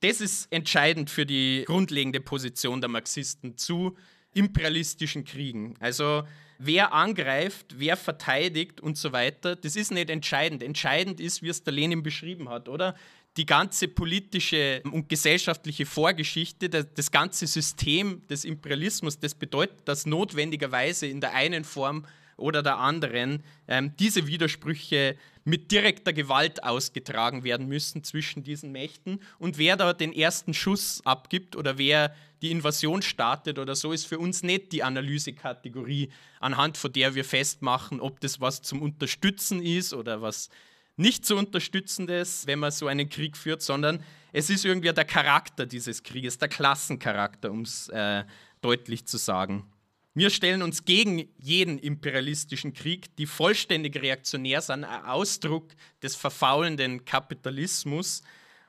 [0.01, 3.97] Das ist entscheidend für die grundlegende Position der Marxisten zu
[4.35, 5.75] imperialistischen Kriegen.
[5.81, 6.25] Also
[6.59, 10.63] wer angreift, wer verteidigt und so weiter, das ist nicht entscheidend.
[10.63, 12.95] Entscheidend ist, wie es der Lenin beschrieben hat, oder?
[13.37, 21.07] Die ganze politische und gesellschaftliche Vorgeschichte, das, ganze System des Imperialismus, das bedeutet, dass notwendigerweise
[21.07, 22.07] in der einen Form
[22.39, 29.21] oder der anderen ähm, diese Widersprüche mit direkter Gewalt ausgetragen werden müssen zwischen diesen Mächten.
[29.39, 34.07] Und wer da den ersten Schuss abgibt oder wer die Invasion startet oder so, ist
[34.07, 39.63] für uns nicht die Analysekategorie, anhand von der wir festmachen, ob das was zum Unterstützen
[39.63, 40.51] ist oder was
[40.97, 45.67] nicht zu unterstützendes, wenn man so einen Krieg führt, sondern es ist irgendwie der Charakter
[45.67, 48.25] dieses Krieges, der Klassencharakter, um es äh,
[48.61, 49.71] deutlich zu sagen.
[50.15, 57.05] Wir stellen uns gegen jeden imperialistischen Krieg, die vollständig reaktionär sind, ein Ausdruck des verfaulenden
[57.05, 58.23] Kapitalismus.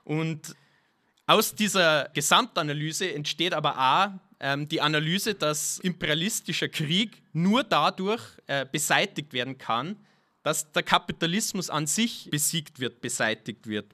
[0.04, 0.56] Und
[1.26, 8.66] aus dieser Gesamtanalyse entsteht aber auch ähm, die Analyse, dass imperialistischer Krieg nur dadurch äh,
[8.70, 9.96] beseitigt werden kann,
[10.48, 13.94] dass der Kapitalismus an sich besiegt wird, beseitigt wird.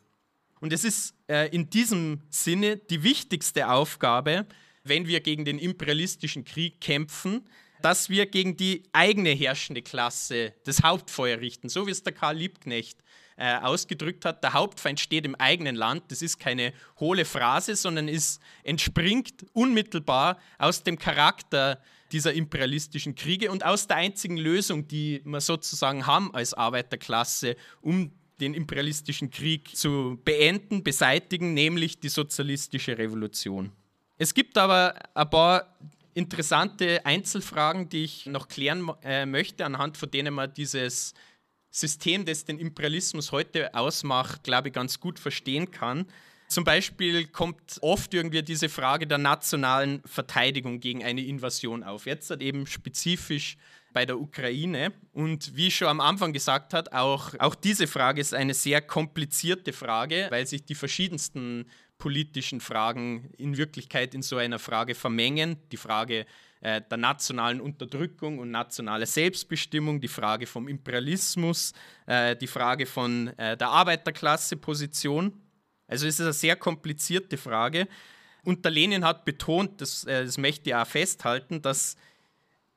[0.59, 4.45] Und es ist äh, in diesem Sinne die wichtigste Aufgabe,
[4.83, 7.41] wenn wir gegen den imperialistischen Krieg kämpfen,
[7.81, 12.37] dass wir gegen die eigene herrschende Klasse das Hauptfeuer richten, so wie es der Karl
[12.37, 12.99] Liebknecht
[13.35, 14.43] äh, ausgedrückt hat.
[14.43, 16.03] Der Hauptfeind steht im eigenen Land.
[16.09, 21.81] Das ist keine hohle Phrase, sondern es entspringt unmittelbar aus dem Charakter
[22.13, 28.11] dieser imperialistischen Kriege und aus der einzigen Lösung, die wir sozusagen haben als Arbeiterklasse, um
[28.39, 33.71] den imperialistischen Krieg zu beenden, beseitigen, nämlich die sozialistische Revolution.
[34.17, 35.77] Es gibt aber ein paar
[36.13, 41.13] interessante Einzelfragen, die ich noch klären äh, möchte, anhand von denen man dieses
[41.71, 46.05] System, das den Imperialismus heute ausmacht, glaube ich, ganz gut verstehen kann.
[46.53, 52.05] Zum Beispiel kommt oft irgendwie diese Frage der nationalen Verteidigung gegen eine Invasion auf.
[52.05, 53.57] Jetzt halt eben spezifisch
[53.91, 54.93] bei der Ukraine.
[55.13, 58.81] Und wie ich schon am Anfang gesagt hat, auch, auch diese Frage ist eine sehr
[58.81, 61.65] komplizierte Frage, weil sich die verschiedensten
[61.97, 65.57] politischen Fragen in Wirklichkeit in so einer Frage vermengen.
[65.71, 66.27] Die Frage
[66.61, 71.73] äh, der nationalen Unterdrückung und nationale Selbstbestimmung, die Frage vom Imperialismus,
[72.05, 75.42] äh, die Frage von äh, der Arbeiterklasse-Position.
[75.87, 77.87] Also es ist eine sehr komplizierte Frage.
[78.43, 81.95] Und der Lenin hat betont, das, äh, das möchte ich auch festhalten, dass,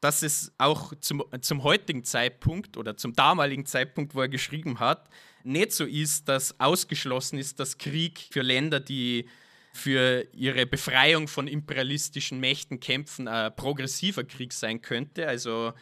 [0.01, 5.09] dass es auch zum, zum heutigen Zeitpunkt oder zum damaligen Zeitpunkt, wo er geschrieben hat,
[5.43, 9.29] nicht so ist, dass ausgeschlossen ist, dass Krieg für Länder, die
[9.73, 15.29] für ihre Befreiung von imperialistischen Mächten kämpfen, ein progressiver Krieg sein könnte.
[15.29, 15.75] Also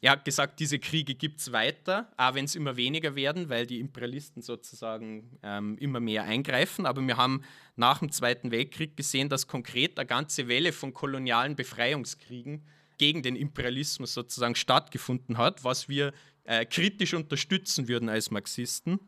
[0.00, 3.66] er hat gesagt, diese Kriege gibt es weiter, auch wenn es immer weniger werden, weil
[3.66, 6.86] die Imperialisten sozusagen ähm, immer mehr eingreifen.
[6.86, 7.42] Aber wir haben
[7.74, 12.62] nach dem Zweiten Weltkrieg gesehen, dass konkret eine ganze Welle von kolonialen Befreiungskriegen
[12.96, 16.12] gegen den Imperialismus sozusagen stattgefunden hat, was wir
[16.44, 19.00] äh, kritisch unterstützen würden als Marxisten.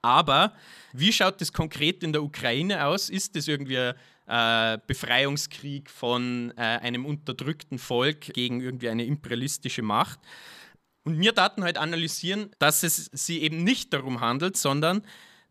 [0.00, 0.54] Aber
[0.92, 3.10] wie schaut das konkret in der Ukraine aus?
[3.10, 3.92] Ist das irgendwie
[4.26, 10.18] äh, Befreiungskrieg von äh, einem unterdrückten Volk gegen irgendwie eine imperialistische Macht?
[11.04, 15.02] Und wir Daten halt analysieren, dass es sich eben nicht darum handelt, sondern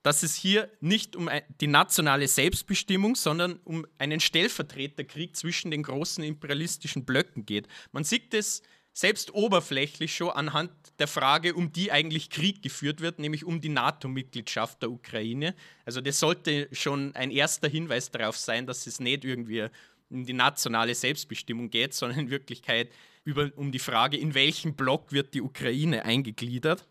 [0.04, 1.30] dass es hier nicht um
[1.62, 7.68] die nationale Selbstbestimmung, sondern um einen Stellvertreterkrieg zwischen den großen imperialistischen Blöcken geht.
[7.92, 8.62] Man sieht es
[8.96, 13.70] selbst oberflächlich schon anhand der Frage, um die eigentlich Krieg geführt wird, nämlich um die
[13.70, 15.54] NATO-Mitgliedschaft der Ukraine.
[15.84, 19.68] Also das sollte schon ein erster Hinweis darauf sein, dass es nicht irgendwie
[20.10, 22.90] um die nationale Selbstbestimmung geht, sondern in Wirklichkeit
[23.26, 26.88] über, um die Frage, in welchen Block wird die Ukraine eingegliedert.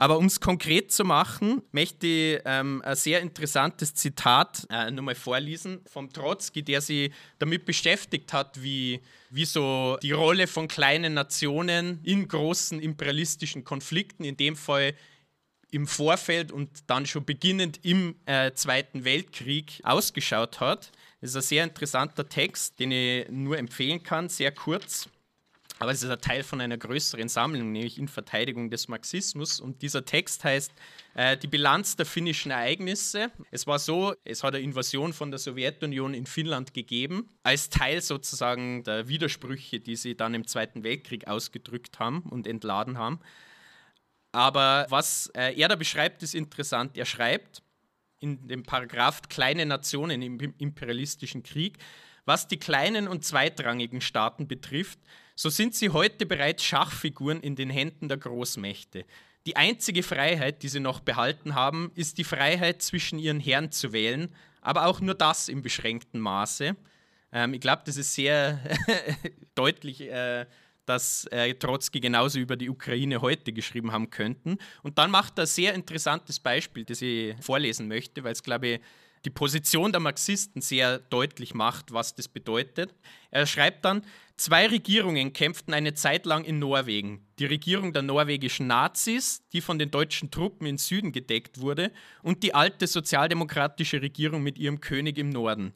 [0.00, 5.14] Aber um es konkret zu machen, möchte ich ähm, ein sehr interessantes Zitat äh, nochmal
[5.14, 11.12] vorlesen vom Trotzki, der sich damit beschäftigt hat, wie, wie so die Rolle von kleinen
[11.12, 14.94] Nationen in großen imperialistischen Konflikten, in dem Fall
[15.70, 20.92] im Vorfeld und dann schon beginnend im äh, Zweiten Weltkrieg ausgeschaut hat.
[21.20, 25.10] Das ist ein sehr interessanter Text, den ich nur empfehlen kann, sehr kurz.
[25.80, 29.60] Aber es ist ein Teil von einer größeren Sammlung, nämlich in Verteidigung des Marxismus.
[29.60, 30.72] Und dieser Text heißt
[31.14, 33.32] äh, Die Bilanz der finnischen Ereignisse.
[33.50, 38.02] Es war so, es hat eine Invasion von der Sowjetunion in Finnland gegeben, als Teil
[38.02, 43.18] sozusagen der Widersprüche, die sie dann im Zweiten Weltkrieg ausgedrückt haben und entladen haben.
[44.32, 46.98] Aber was äh, er da beschreibt, ist interessant.
[46.98, 47.62] Er schreibt
[48.18, 51.78] in dem Paragraph Kleine Nationen im imperialistischen Krieg,
[52.26, 54.98] was die kleinen und zweitrangigen Staaten betrifft,
[55.40, 59.06] so sind sie heute bereits Schachfiguren in den Händen der Großmächte.
[59.46, 63.94] Die einzige Freiheit, die sie noch behalten haben, ist die Freiheit, zwischen ihren Herren zu
[63.94, 66.76] wählen, aber auch nur das im beschränkten Maße.
[67.32, 68.60] Ähm, ich glaube, das ist sehr
[69.54, 70.44] deutlich, äh,
[70.84, 74.58] dass äh, Trotzki genauso über die Ukraine heute geschrieben haben könnten.
[74.82, 78.68] Und dann macht er ein sehr interessantes Beispiel, das ich vorlesen möchte, weil es, glaube
[78.68, 78.80] ich,
[79.24, 82.94] die Position der Marxisten sehr deutlich macht, was das bedeutet.
[83.30, 84.02] Er schreibt dann,
[84.40, 87.26] zwei Regierungen kämpften eine Zeit lang in Norwegen.
[87.38, 92.42] Die Regierung der norwegischen Nazis, die von den deutschen Truppen im Süden gedeckt wurde, und
[92.42, 95.74] die alte sozialdemokratische Regierung mit ihrem König im Norden.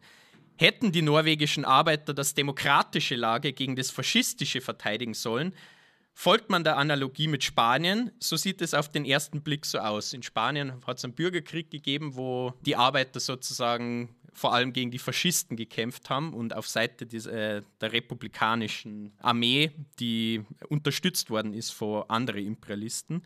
[0.57, 5.55] Hätten die norwegischen Arbeiter das demokratische Lager gegen das faschistische verteidigen sollen,
[6.17, 10.13] Folgt man der Analogie mit Spanien, so sieht es auf den ersten Blick so aus.
[10.13, 14.99] In Spanien hat es einen Bürgerkrieg gegeben, wo die Arbeiter sozusagen vor allem gegen die
[14.99, 19.71] Faschisten gekämpft haben und auf Seite des, äh, der republikanischen Armee,
[20.01, 23.23] die unterstützt worden ist von anderen Imperialisten.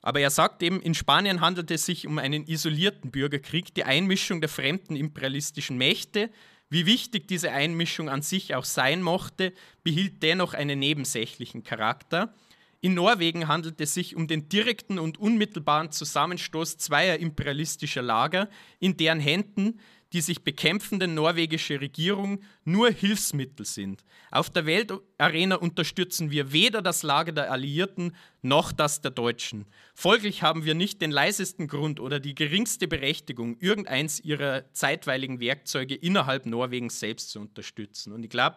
[0.00, 4.40] Aber er sagt eben, in Spanien handelt es sich um einen isolierten Bürgerkrieg, die Einmischung
[4.40, 6.30] der fremden imperialistischen Mächte,
[6.70, 12.34] wie wichtig diese Einmischung an sich auch sein mochte, behielt dennoch einen nebensächlichen Charakter.
[12.80, 18.96] In Norwegen handelt es sich um den direkten und unmittelbaren Zusammenstoß zweier imperialistischer Lager, in
[18.96, 19.80] deren Händen
[20.12, 24.04] die sich bekämpfende norwegische Regierung nur Hilfsmittel sind.
[24.30, 29.66] Auf der Weltarena unterstützen wir weder das Lager der Alliierten noch das der Deutschen.
[29.94, 35.94] Folglich haben wir nicht den leisesten Grund oder die geringste Berechtigung, irgendeins ihrer zeitweiligen Werkzeuge
[35.94, 38.12] innerhalb Norwegens selbst zu unterstützen.
[38.12, 38.56] Und ich glaube,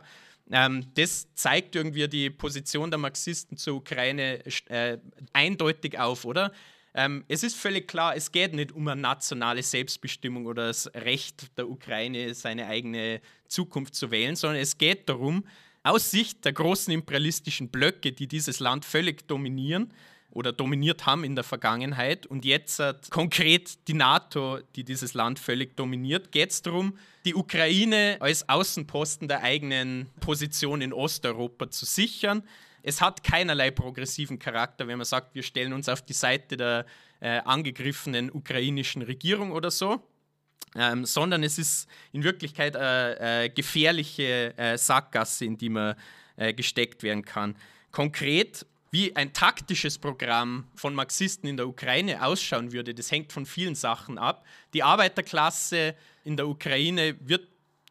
[0.51, 4.97] ähm, das zeigt irgendwie die Position der Marxisten zur Ukraine äh,
[5.33, 6.51] eindeutig auf, oder?
[6.93, 11.57] Ähm, es ist völlig klar, es geht nicht um eine nationale Selbstbestimmung oder das Recht
[11.57, 15.45] der Ukraine, seine eigene Zukunft zu wählen, sondern es geht darum,
[15.83, 19.93] aus Sicht der großen imperialistischen Blöcke, die dieses Land völlig dominieren
[20.31, 25.39] oder dominiert haben in der Vergangenheit und jetzt hat konkret die NATO, die dieses Land
[25.39, 31.85] völlig dominiert, geht es darum, die Ukraine als Außenposten der eigenen Position in Osteuropa zu
[31.85, 32.43] sichern
[32.83, 36.85] es hat keinerlei progressiven Charakter, wenn man sagt, wir stellen uns auf die Seite der
[37.19, 40.01] äh, angegriffenen ukrainischen Regierung oder so.
[40.73, 45.95] Ähm, sondern es ist in Wirklichkeit eine, eine gefährliche äh, Sackgasse, in die man
[46.37, 47.57] äh, gesteckt werden kann.
[47.91, 53.45] Konkret, wie ein taktisches Programm von Marxisten in der Ukraine ausschauen würde, das hängt von
[53.45, 54.45] vielen Sachen ab.
[54.73, 55.93] Die Arbeiterklasse
[56.23, 57.47] in der Ukraine wird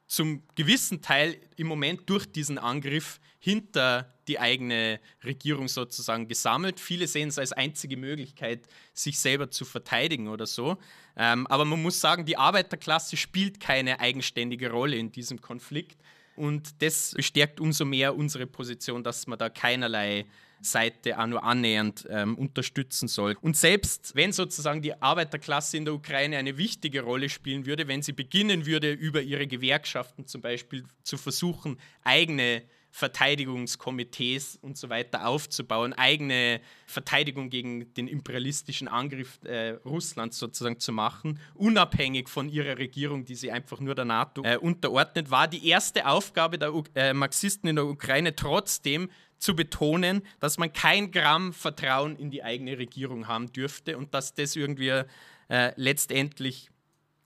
[0.06, 6.80] zum gewissen Teil im Moment durch diesen Angriff hinter die eigene Regierung sozusagen gesammelt.
[6.80, 10.78] Viele sehen es als einzige Möglichkeit, sich selber zu verteidigen oder so.
[11.16, 16.00] Ähm, aber man muss sagen, die Arbeiterklasse spielt keine eigenständige Rolle in diesem Konflikt.
[16.36, 20.26] Und das bestärkt umso mehr unsere Position, dass man da keinerlei
[20.60, 23.36] Seite auch nur annähernd ähm, unterstützen soll.
[23.40, 28.02] Und selbst wenn sozusagen die Arbeiterklasse in der Ukraine eine wichtige Rolle spielen würde, wenn
[28.02, 35.26] sie beginnen würde, über ihre Gewerkschaften zum Beispiel zu versuchen, eigene Verteidigungskomitees und so weiter
[35.26, 42.78] aufzubauen, eigene Verteidigung gegen den imperialistischen Angriff äh, Russlands sozusagen zu machen, unabhängig von ihrer
[42.78, 46.82] Regierung, die sie einfach nur der NATO äh, unterordnet, war die erste Aufgabe der U
[46.94, 49.08] äh, Marxisten in der Ukraine trotzdem
[49.40, 54.34] zu betonen, dass man kein Gramm Vertrauen in die eigene Regierung haben dürfte und dass
[54.34, 55.02] das irgendwie
[55.48, 56.70] äh, letztendlich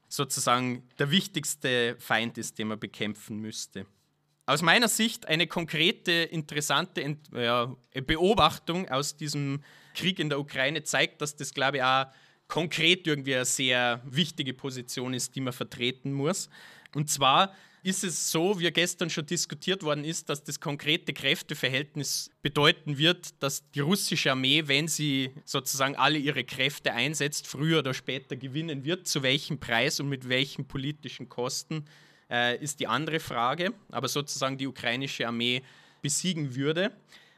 [0.08, 3.84] sozusagen der wichtigste Feind ist, den man bekämpfen müsste.
[4.46, 7.74] Aus meiner Sicht eine konkrete, interessante Ent ja,
[8.06, 12.06] Beobachtung aus diesem Krieg in der Ukraine zeigt, dass das, glaube ich, auch
[12.46, 16.50] konkret irgendwie eine sehr wichtige Position ist, die man vertreten muss.
[16.94, 17.54] Und zwar
[17.84, 23.34] ist es so, wie gestern schon diskutiert worden ist, dass das konkrete Kräfteverhältnis bedeuten wird,
[23.42, 28.84] dass die russische Armee, wenn sie sozusagen alle ihre Kräfte einsetzt, früher oder später gewinnen
[28.86, 29.06] wird.
[29.06, 31.84] Zu welchem Preis und mit welchen politischen Kosten
[32.30, 33.74] äh, ist die andere Frage.
[33.90, 35.62] Aber sozusagen die ukrainische Armee
[36.00, 36.90] besiegen würde.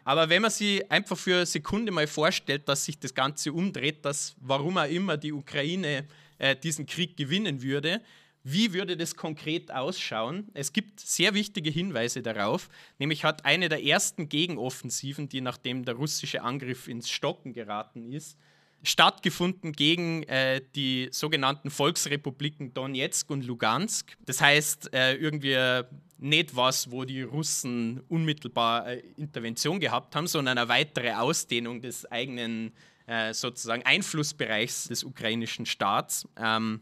[0.04, 4.04] Aber wenn man sich einfach für eine Sekunde mal vorstellt, dass sich das Ganze umdreht,
[4.04, 6.06] dass warum auch immer die Ukraine
[6.38, 8.00] äh, diesen Krieg gewinnen würde,
[8.48, 10.48] wie würde das konkret ausschauen?
[10.54, 12.68] Es gibt sehr wichtige Hinweise darauf.
[13.00, 18.38] Nämlich hat eine der ersten Gegenoffensiven, die nachdem der russische Angriff ins Stocken geraten ist,
[18.84, 24.16] stattgefunden gegen äh, die sogenannten Volksrepubliken Donetsk und Lugansk.
[24.24, 25.82] Das heißt, äh, irgendwie
[26.18, 32.06] nicht was, wo die Russen unmittelbar äh, Intervention gehabt haben, sondern eine weitere Ausdehnung des
[32.12, 32.72] eigenen
[33.08, 36.28] äh, sozusagen Einflussbereichs des ukrainischen Staats.
[36.36, 36.80] Ähm,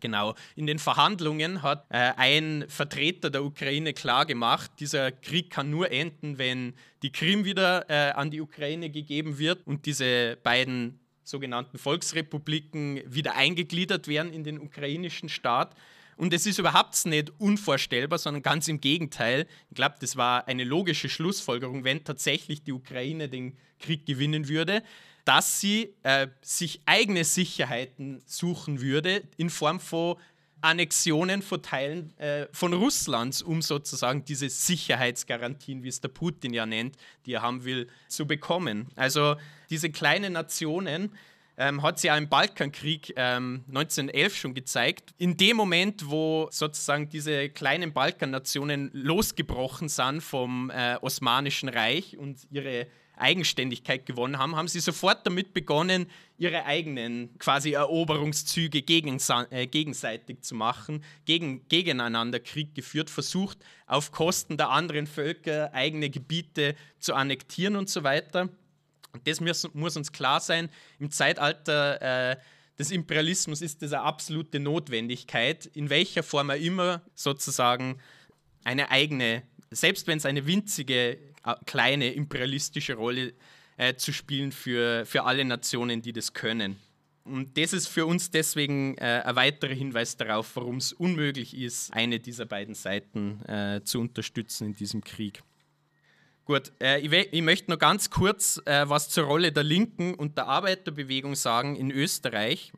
[0.00, 0.34] Genau.
[0.56, 6.38] In den Verhandlungen hat äh, ein Vertreter der Ukraine klargemacht, dieser Krieg kann nur enden,
[6.38, 13.00] wenn die Krim wieder äh, an die Ukraine gegeben wird und diese beiden sogenannten Volksrepubliken
[13.06, 15.74] wieder eingegliedert werden in den ukrainischen Staat.
[16.16, 19.46] Und es ist überhaupt nicht unvorstellbar, sondern ganz im Gegenteil.
[19.70, 24.82] Ich glaube, das war eine logische Schlussfolgerung, wenn tatsächlich die Ukraine den Krieg gewinnen würde,
[25.24, 30.16] dass sie äh, sich eigene Sicherheiten suchen würde in Form von
[30.62, 36.66] Annexionen von Teilen äh, von Russlands, um sozusagen diese Sicherheitsgarantien, wie es der Putin ja
[36.66, 36.96] nennt,
[37.26, 38.88] die er haben will, zu bekommen.
[38.96, 39.36] Also
[39.70, 41.12] diese kleinen Nationen
[41.56, 45.14] ähm, hat sie ja im Balkankrieg ähm, 1911 schon gezeigt.
[45.18, 52.38] In dem Moment, wo sozusagen diese kleinen Balkannationen losgebrochen sind vom äh, Osmanischen Reich und
[52.50, 52.86] ihre
[53.20, 56.06] Eigenständigkeit gewonnen haben, haben sie sofort damit begonnen,
[56.38, 64.56] ihre eigenen quasi Eroberungszüge äh, gegenseitig zu machen, gegen, gegeneinander Krieg geführt, versucht auf Kosten
[64.56, 68.48] der anderen Völker eigene Gebiete zu annektieren und so weiter.
[69.12, 72.36] Und das muss, muss uns klar sein, im Zeitalter äh,
[72.78, 77.98] des Imperialismus ist das eine absolute Notwendigkeit, in welcher Form er immer sozusagen
[78.64, 81.18] eine eigene, selbst wenn es eine winzige
[81.66, 83.34] kleine imperialistische Rolle
[83.76, 86.76] äh, zu spielen für, für alle Nationen, die das können.
[87.24, 91.92] Und das ist für uns deswegen äh, ein weiterer Hinweis darauf, warum es unmöglich ist,
[91.92, 95.42] eine dieser beiden Seiten äh, zu unterstützen in diesem Krieg.
[96.44, 100.38] Gut, äh, ich, ich, möchte noch ganz kurz äh, was zur Rolle der Linken und
[100.38, 102.72] der Arbeiterbewegung sagen in Österreich.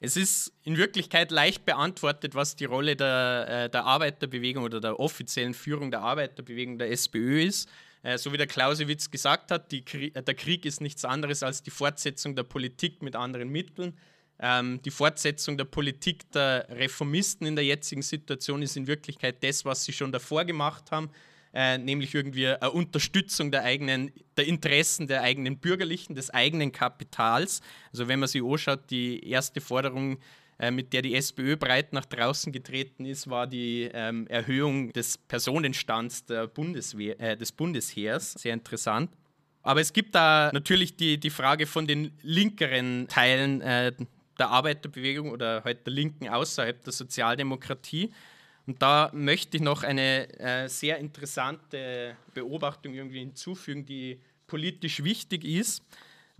[0.00, 5.54] Es ist in Wirklichkeit leicht beantwortet, was die Rolle der, der Arbeiterbewegung oder der offiziellen
[5.54, 7.68] Führung der Arbeiterbewegung der SPÖ ist.
[8.02, 11.62] Äh, so wie der Clausewitz gesagt hat, Krieg, äh, der Krieg ist nichts anderes als
[11.62, 13.96] die Fortsetzung der Politik mit anderen Mitteln.
[14.38, 19.64] Ähm, die Fortsetzung der Politik der Reformisten in der jetzigen Situation ist in Wirklichkeit das,
[19.64, 21.10] was sie schon davor gemacht haben,
[21.54, 27.60] äh, nämlich irgendwie eine Unterstützung der eigenen, der Interessen der eigenen Bürgerlichen, des eigenen Kapitals.
[27.92, 30.18] Also wenn man sich anschaut, die erste Forderung
[30.62, 35.18] äh, mit der die SPÖ breit nach draußen getreten ist, war die ähm, Erhöhung des
[35.18, 38.34] Personenstands der Bundeswehr, äh, des Bundesheers.
[38.34, 39.10] Sehr interessant.
[39.62, 43.92] Aber es gibt da natürlich die, die Frage von den linkeren Teilen äh,
[44.38, 48.12] der Arbeiterbewegung oder halt der Linken außerhalb der Sozialdemokratie.
[48.64, 55.44] Und da möchte ich noch eine äh, sehr interessante Beobachtung irgendwie hinzufügen, die politisch wichtig
[55.44, 55.82] ist.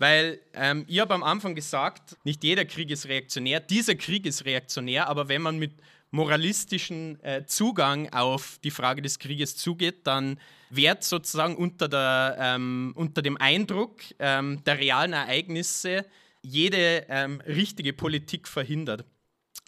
[0.03, 4.45] Weil ähm, ich habe am Anfang gesagt, nicht jeder Krieg ist reaktionär, dieser Krieg ist
[4.45, 5.75] reaktionär, aber wenn man mit
[6.11, 10.41] moralistischen äh, Zugang auf die Frage des Krieges zugeht, dann
[10.71, 16.05] wird sozusagen unter, der, ähm, unter dem Eindruck ähm, der realen Ereignisse
[16.43, 19.05] jede ähm, richtige Politik verhindert.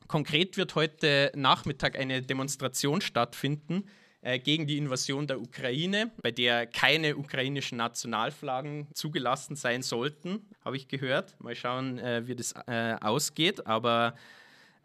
[0.08, 3.84] Konkret wird heute Nachmittag eine Demonstration stattfinden,
[4.24, 10.76] äh, gegen die Invasion der Ukraine, bei der keine ukrainischen Nationalflaggen zugelassen sein sollten, habe
[10.78, 11.38] ich gehört.
[11.40, 13.66] Mal schauen, äh, wie das äh, ausgeht.
[13.66, 14.14] Aber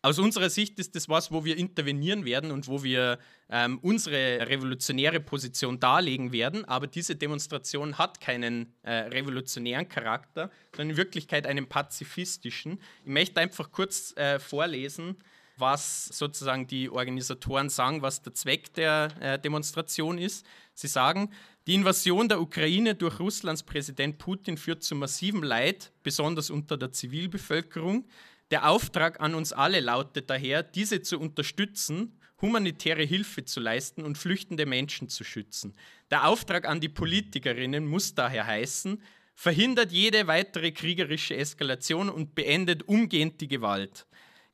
[0.02, 3.20] Aus unserer Sicht ist das was, wo wir intervenieren werden und wo wir
[3.50, 6.64] ähm, unsere revolutionäre Position darlegen werden.
[6.64, 12.80] Aber diese Demonstration hat keinen äh, revolutionären Charakter, sondern in Wirklichkeit einen pazifistischen.
[13.04, 15.18] Ich möchte einfach kurz äh, vorlesen,
[15.60, 20.46] was sozusagen die Organisatoren sagen, was der Zweck der äh, Demonstration ist.
[20.74, 21.32] Sie sagen,
[21.68, 26.92] die Invasion der Ukraine durch Russlands Präsident Putin führt zu massivem Leid, besonders unter der
[26.92, 28.08] Zivilbevölkerung.
[28.52, 34.18] Der Auftrag an uns alle lautet daher, diese zu unterstützen, humanitäre Hilfe zu leisten und
[34.18, 35.76] flüchtende Menschen zu schützen.
[36.10, 39.02] Der Auftrag an die Politikerinnen muss daher heißen,
[39.36, 44.06] verhindert jede weitere kriegerische Eskalation und beendet umgehend die Gewalt.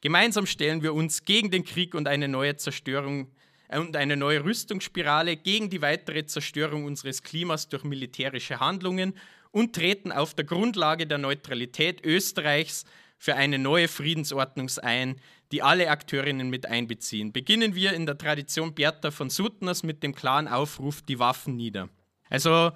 [0.05, 3.31] Gemeinsam stellen wir uns gegen den Krieg und eine neue Zerstörung
[3.69, 9.15] äh, und eine neue Rüstungsspirale, gegen die weitere Zerstörung unseres Klimas durch militärische Handlungen
[9.49, 12.85] und treten auf der Grundlage der Neutralität Österreichs
[13.17, 15.15] für eine neue Friedensordnung ein,
[15.51, 17.33] die alle Akteurinnen mit einbeziehen.
[17.33, 21.89] Beginnen wir in der Tradition Bertha von Suttners mit dem klaren Aufruf, die Waffen nieder.
[22.29, 22.73] Also,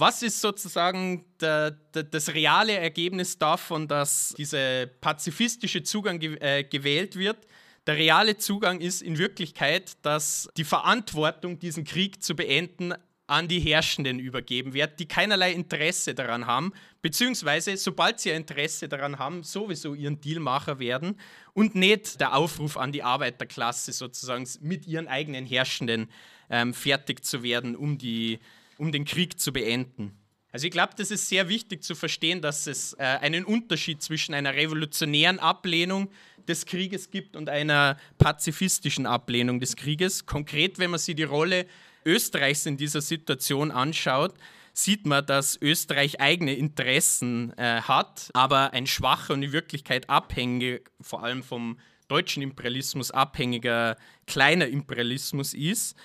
[0.00, 6.64] was ist sozusagen der, der, das reale Ergebnis davon, dass dieser pazifistische Zugang ge äh,
[6.64, 7.46] gewählt wird?
[7.86, 12.94] Der reale Zugang ist in Wirklichkeit, dass die Verantwortung, diesen Krieg zu beenden,
[13.30, 19.20] an die Herrschenden übergeben wird, die keinerlei Interesse daran haben, beziehungsweise sobald sie Interesse daran
[19.20, 21.16] haben, sowieso ihren Dealmacher werden
[21.52, 26.10] und nicht der Aufruf an die Arbeiterklasse sozusagen mit ihren eigenen Herrschenden
[26.50, 28.40] ähm, fertig zu werden, um, die,
[28.80, 30.16] um den Krieg zu beenden.
[30.52, 34.34] Also ich glaube, das ist sehr wichtig zu verstehen, dass es äh, einen Unterschied zwischen
[34.34, 36.10] einer revolutionären Ablehnung
[36.48, 40.26] des Krieges gibt und einer pazifistischen Ablehnung des Krieges.
[40.26, 41.66] Konkret, wenn man sich die Rolle
[42.04, 44.34] Österreichs in dieser Situation anschaut,
[44.72, 50.90] sieht man, dass Österreich eigene Interessen äh, hat, aber ein schwacher und in Wirklichkeit abhängig,
[51.00, 51.78] vor allem vom
[52.08, 55.96] deutschen Imperialismus abhängiger kleiner Imperialismus ist.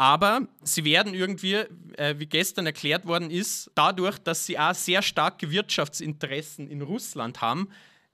[0.00, 1.56] Aber sie werden irgendwie,
[1.98, 7.42] äh, wie gestern erklärt worden ist, dadurch, dass sie auch sehr starke Wirtschaftsinteressen in Russland
[7.42, 7.68] haben,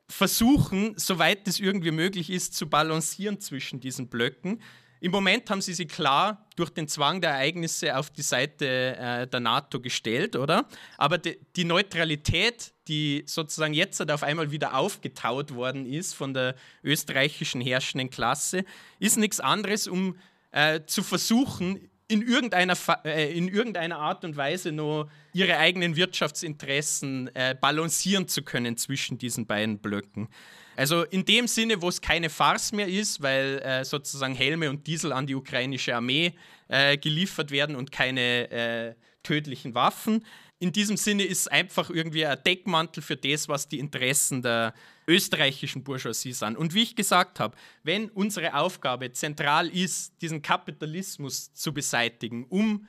[0.09, 4.61] versuchen, soweit es irgendwie möglich ist, zu balancieren zwischen diesen Blöcken.
[4.99, 9.29] Im Moment haben sie sich klar durch den Zwang der Ereignisse auf die Seite äh,
[9.29, 10.67] der NATO gestellt, oder?
[10.99, 16.35] Aber die, die, Neutralität, die sozusagen jetzt halt auf einmal wieder aufgetaut worden ist von
[16.35, 18.65] der österreichischen herrschenden Klasse,
[18.99, 20.17] ist nichts anderes, um
[20.53, 27.35] äh, zu versuchen, in irgendeiner, äh, in irgendeiner Art und Weise nur ihre eigenen Wirtschaftsinteressen
[27.35, 30.29] äh, balancieren zu können zwischen diesen beiden Blöcken.
[30.77, 34.87] Also in dem Sinne, wo es keine Farce mehr ist, weil äh, sozusagen Helme und
[34.87, 36.35] Diesel an die ukrainische Armee
[36.69, 40.25] äh, geliefert werden und keine äh, tödlichen Waffen.
[40.59, 44.73] In diesem Sinne ist es einfach irgendwie ein Deckmantel für das, was die Interessen der
[45.07, 46.57] österreichischen Bourgeoisie sind.
[46.57, 52.87] Und wie ich gesagt habe, wenn unsere Aufgabe zentral ist, diesen Kapitalismus zu beseitigen, um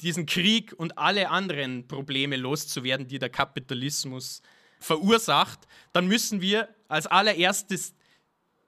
[0.00, 4.40] diesen Krieg und alle anderen Probleme loszuwerden, die der Kapitalismus
[4.78, 5.60] verursacht,
[5.92, 7.94] dann müssen wir als allererstes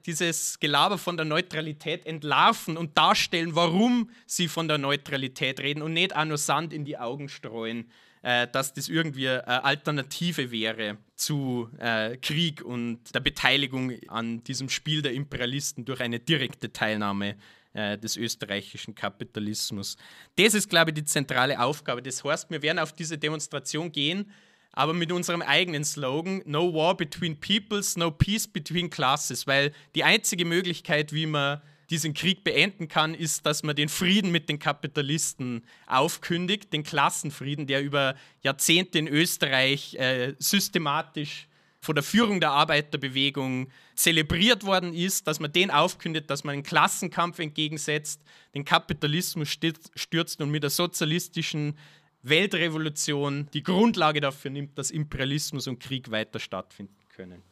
[0.05, 5.95] dieses Gelaber von der Neutralität entlarven und darstellen, warum sie von der Neutralität reden und
[5.95, 7.91] nicht auch nur Sand in die Augen streuen,
[8.23, 14.69] äh, dass das irgendwie eine Alternative wäre zu äh, Krieg und der Beteiligung an diesem
[14.69, 17.37] Spiel der Imperialisten durch eine direkte Teilnahme
[17.75, 19.97] äh, des österreichischen Kapitalismus.
[20.37, 22.03] Das ist, glaube ich, die zentrale Aufgabe.
[22.03, 24.31] Das heißt, wir werden auf diese Demonstration gehen
[24.73, 30.05] aber mit unserem eigenen Slogan No War Between Peoples, No Peace Between Classes, weil die
[30.05, 31.61] einzige Möglichkeit, wie man
[31.93, 37.67] diesen Krieg beenden kann, ist, dass man den Frieden mit den Kapitalisten aufkündigt, den Klassenfrieden,
[37.67, 41.49] der über Jahrzehnte in Österreich äh, systematisch
[41.81, 46.63] von der Führung der Arbeiterbewegung zelebriert worden ist, dass man den aufkündet, dass man einen
[46.63, 48.23] Klassenkampf entgegensetzt,
[48.55, 51.77] den Kapitalismus stürzt und mit der sozialistischen
[52.23, 57.43] Weltrevolution die Grundlage dafür nimmt, dass Imperialismus und Krieg weiter stattfinden können.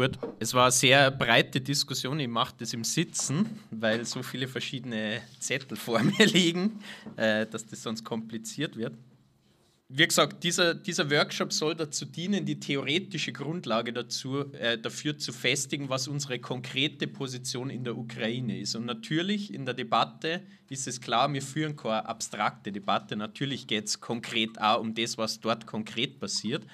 [0.00, 2.18] Gut, es war eine sehr breite Diskussion.
[2.20, 6.80] Ich mache das im Sitzen, weil so viele verschiedene Zettel vor mir liegen,
[7.16, 8.94] äh, dass das sonst kompliziert wird
[9.92, 15.32] wie gesagt, dieser, dieser Workshop soll dazu dienen, die theoretische Grundlage dazu, äh, dafür zu
[15.32, 18.76] festigen, was unsere konkrete Position in der Ukraine ist.
[18.76, 23.16] Und natürlich in der Debatte ist es klar, wir führen keine abstrakte Debatte.
[23.16, 26.64] Natürlich geht es konkret auch um das, was dort konkret passiert.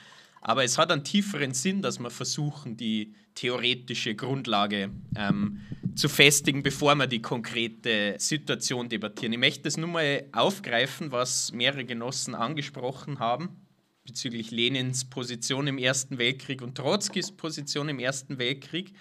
[0.48, 5.60] Aber es hat einen tieferen Sinn, dass wir versuchen, die theoretische Grundlage ähm,
[5.96, 9.32] zu festigen, bevor wir die konkrete Situation debattieren.
[9.32, 13.66] Ich möchte das nur mal aufgreifen, was mehrere Genossen angesprochen haben.
[14.06, 18.92] bezüglich Lenins Position im Ersten Weltkrieg und Trotzkis Position im Ersten Weltkrieg.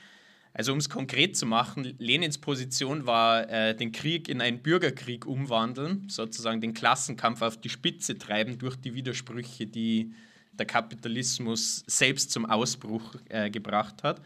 [0.52, 5.28] Also um es konkret zu machen, Lenins Position war, äh, den Krieg in einen Bürgerkrieg
[5.28, 10.12] umwandeln, sozusagen den Klassenkampf auf die Spitze treiben durch die Widersprüche, die
[10.60, 14.22] der Kapitalismus selbst zum Ausbruch äh, gebracht hat.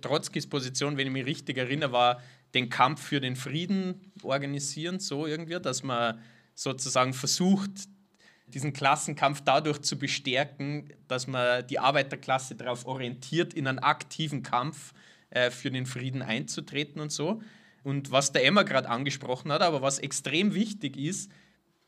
[0.00, 2.22] Trotzkis Position, wenn ich mich richtig erinnere, war
[2.54, 6.20] den Kampf für den Frieden organisieren, so irgendwie, dass man
[6.54, 7.70] sozusagen versucht,
[8.46, 14.92] diesen Klassenkampf dadurch zu bestärken, dass man die Arbeiterklasse darauf orientiert, in einen aktiven Kampf
[15.30, 17.40] äh, für den Frieden einzutreten und so.
[17.82, 21.30] Und was der Emma gerade angesprochen hat, aber was extrem wichtig ist,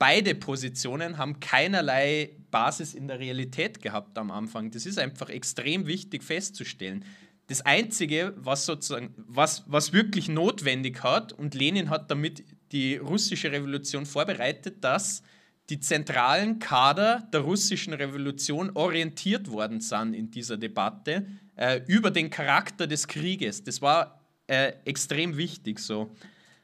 [0.04, 4.70] beide Positionen haben keinerlei Basis in der Realität gehabt am Anfang.
[4.70, 7.06] Das ist einfach extrem wichtig festzustellen.
[7.46, 13.50] Das Einzige, was sozusagen, was, was wirklich notwendig hat, und Lenin hat damit die russische
[13.50, 15.22] Revolution vorbereitet, dass
[15.70, 21.26] die zentralen Kader der russischen Revolution orientiert worden sind in dieser Debatte
[21.56, 23.64] äh, über den Charakter des Krieges.
[23.64, 26.14] Das war äh, extrem wichtig so.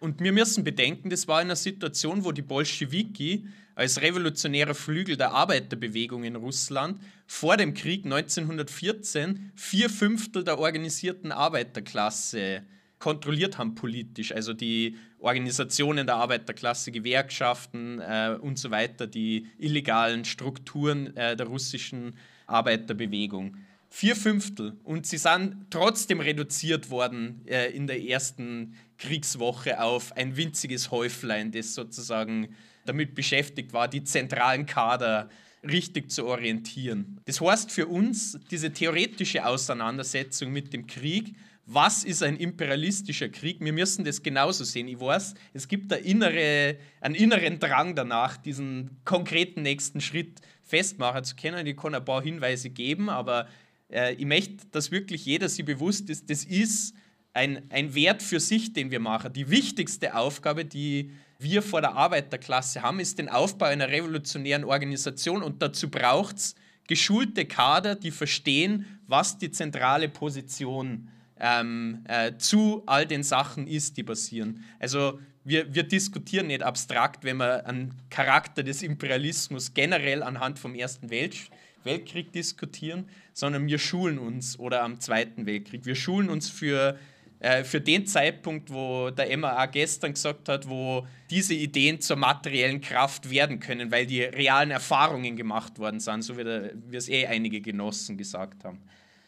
[0.00, 5.16] Und wir müssen bedenken, das war in einer Situation, wo die Bolschewiki als revolutionärer Flügel
[5.16, 12.62] der Arbeiterbewegung in Russland vor dem Krieg 1914 vier Fünftel der organisierten Arbeiterklasse
[12.98, 14.32] kontrolliert haben politisch.
[14.32, 21.46] Also die Organisationen der Arbeiterklasse, Gewerkschaften äh, und so weiter, die illegalen Strukturen äh, der
[21.46, 22.14] russischen
[22.46, 23.56] Arbeiterbewegung.
[23.88, 24.76] Vier Fünftel.
[24.84, 31.50] Und sie sind trotzdem reduziert worden äh, in der ersten Kriegswoche auf ein winziges Häuflein,
[31.50, 35.28] das sozusagen damit beschäftigt war, die zentralen Kader
[35.62, 37.20] richtig zu orientieren.
[37.24, 41.34] Das heißt für uns, diese theoretische Auseinandersetzung mit dem Krieg,
[41.66, 43.58] was ist ein imperialistischer Krieg?
[43.60, 44.88] Wir müssen das genauso sehen.
[44.88, 51.36] Ich weiß, es gibt innere, einen inneren Drang danach, diesen konkreten nächsten Schritt festmachen zu
[51.36, 51.66] können.
[51.66, 53.46] Ich kann ein paar Hinweise geben, aber
[53.88, 56.94] äh, ich möchte, dass wirklich jeder sich bewusst ist, das ist
[57.32, 59.32] ein, ein Wert für sich, den wir machen.
[59.32, 65.42] Die wichtigste Aufgabe, die wir vor der Arbeiterklasse haben, ist den Aufbau einer revolutionären Organisation
[65.42, 66.54] und dazu braucht es
[66.86, 71.08] geschulte Kader, die verstehen, was die zentrale Position
[71.38, 74.64] ähm, äh, zu all den Sachen ist, die passieren.
[74.78, 80.74] Also wir, wir diskutieren nicht abstrakt, wenn wir einen Charakter des Imperialismus generell anhand vom
[80.74, 81.50] Ersten Weltkrieg
[81.84, 85.86] Weltkrieg diskutieren, sondern wir schulen uns oder am Zweiten Weltkrieg.
[85.86, 86.98] Wir schulen uns für,
[87.40, 92.80] äh, für den Zeitpunkt, wo der MAA gestern gesagt hat, wo diese Ideen zur materiellen
[92.80, 97.08] Kraft werden können, weil die realen Erfahrungen gemacht worden sind, so wie, der, wie es
[97.08, 98.80] eh einige Genossen gesagt haben.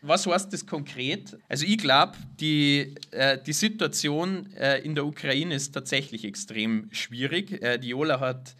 [0.02, 1.38] Was heißt das konkret?
[1.48, 7.62] Also ich glaube, die, äh, die Situation äh, in der Ukraine ist tatsächlich extrem schwierig.
[7.62, 8.56] Äh, die Jola hat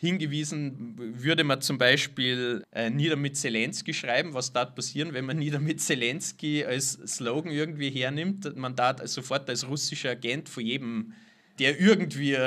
[0.00, 5.38] hingewiesen, würde man zum Beispiel äh, Nieder mit Zelensky schreiben, was da passieren, wenn man
[5.38, 8.56] Nieder mit Zelensky als Slogan irgendwie hernimmt.
[8.56, 11.12] Man da sofort als russischer Agent vor jedem,
[11.58, 12.38] der irgendwie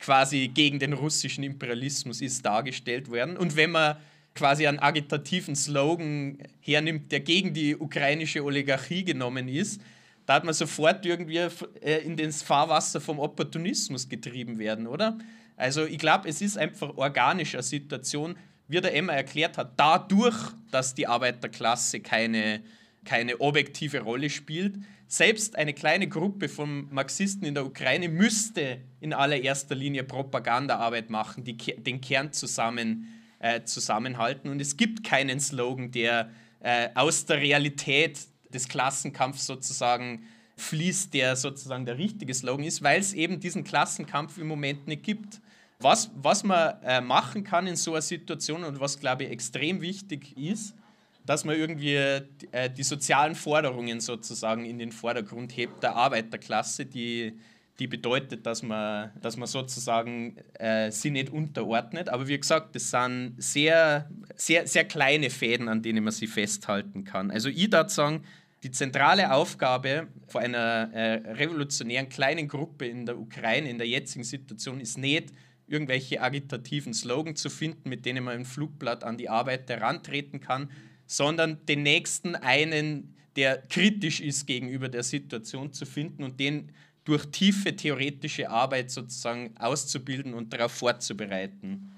[0.00, 3.38] quasi gegen den russischen Imperialismus ist, dargestellt werden.
[3.38, 3.96] Und wenn man
[4.34, 9.80] quasi einen agitativen Slogan hernimmt, der gegen die ukrainische Oligarchie genommen ist,
[10.26, 15.18] da hat man sofort irgendwie äh, in das Fahrwasser vom Opportunismus getrieben werden, oder?
[15.56, 18.36] Also ich glaube, es ist einfach organisch eine Situation,
[18.68, 20.36] wie der Emma erklärt hat, dadurch,
[20.70, 22.62] dass die Arbeiterklasse keine,
[23.04, 24.76] keine objektive Rolle spielt.
[25.06, 31.44] Selbst eine kleine Gruppe von Marxisten in der Ukraine müsste in allererster Linie Propagandaarbeit machen,
[31.44, 34.50] die den Kern zusammen, äh, zusammenhalten.
[34.50, 36.30] Und es gibt keinen Slogan, der
[36.60, 38.20] äh, aus der Realität
[38.54, 40.24] des Klassenkampfs sozusagen
[40.62, 45.02] fließt, der sozusagen der richtige Slogan ist, weil es eben diesen Klassenkampf im Moment nicht
[45.02, 45.40] gibt.
[45.78, 49.80] Was, was man äh, machen kann in so einer Situation und was, glaube ich, extrem
[49.80, 50.74] wichtig ist,
[51.26, 57.38] dass man irgendwie äh, die sozialen Forderungen sozusagen in den Vordergrund hebt der Arbeiterklasse, die,
[57.78, 62.08] die bedeutet, dass man, dass man sozusagen äh, sie nicht unterordnet.
[62.08, 67.04] Aber wie gesagt, das sind sehr, sehr, sehr kleine Fäden, an denen man sie festhalten
[67.04, 67.30] kann.
[67.30, 68.22] Also ich würde sagen,
[68.62, 74.24] die zentrale Aufgabe vor einer äh, revolutionären kleinen Gruppe in der Ukraine in der jetzigen
[74.24, 75.32] Situation ist nicht,
[75.66, 80.70] irgendwelche agitativen Slogan zu finden, mit denen man ein Flugblatt an die Arbeit herantreten kann,
[81.06, 86.70] sondern den nächsten einen, der kritisch ist gegenüber der Situation zu finden und den
[87.04, 91.92] durch tiefe theoretische Arbeit sozusagen auszubilden und darauf vorzubereiten,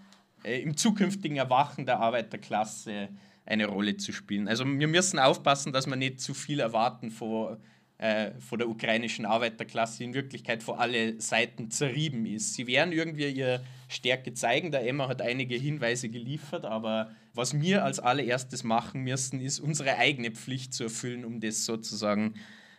[0.44, 3.08] äh, im zukünftigen Erwachen der Arbeiterklasse
[3.46, 4.48] eine Rolle zu spielen.
[4.48, 7.58] Also wir müssen aufpassen, dass wir nicht zu viel erwarten vor,
[7.98, 12.54] äh, vor der ukrainischen Arbeiterklasse, die in Wirklichkeit vor alle Seiten zerrieben ist.
[12.54, 14.72] Sie werden irgendwie ihre Stärke zeigen.
[14.72, 19.96] Der Emma hat einige Hinweise geliefert, aber was wir als allererstes machen müssen, ist unsere
[19.96, 22.34] eigene Pflicht zu erfüllen, um das sozusagen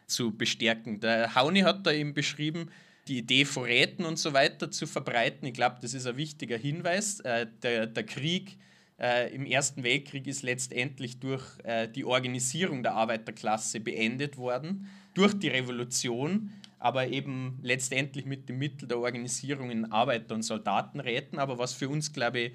[0.07, 0.99] zu bestärken.
[0.99, 2.70] Der Hauni hat da eben beschrieben,
[3.07, 5.47] die Idee von Räten und so weiter zu verbreiten.
[5.47, 7.20] Ich glaube, das ist ein wichtiger Hinweis.
[7.20, 8.57] Äh, der, der Krieg
[9.00, 15.34] äh, im Ersten Weltkrieg ist letztendlich durch äh, die Organisierung der Arbeiterklasse beendet worden, durch
[15.34, 21.39] die Revolution, aber eben letztendlich mit dem Mittel der Organisierung in Arbeiter- und Soldatenräten.
[21.39, 22.52] Aber was für uns, glaube ich,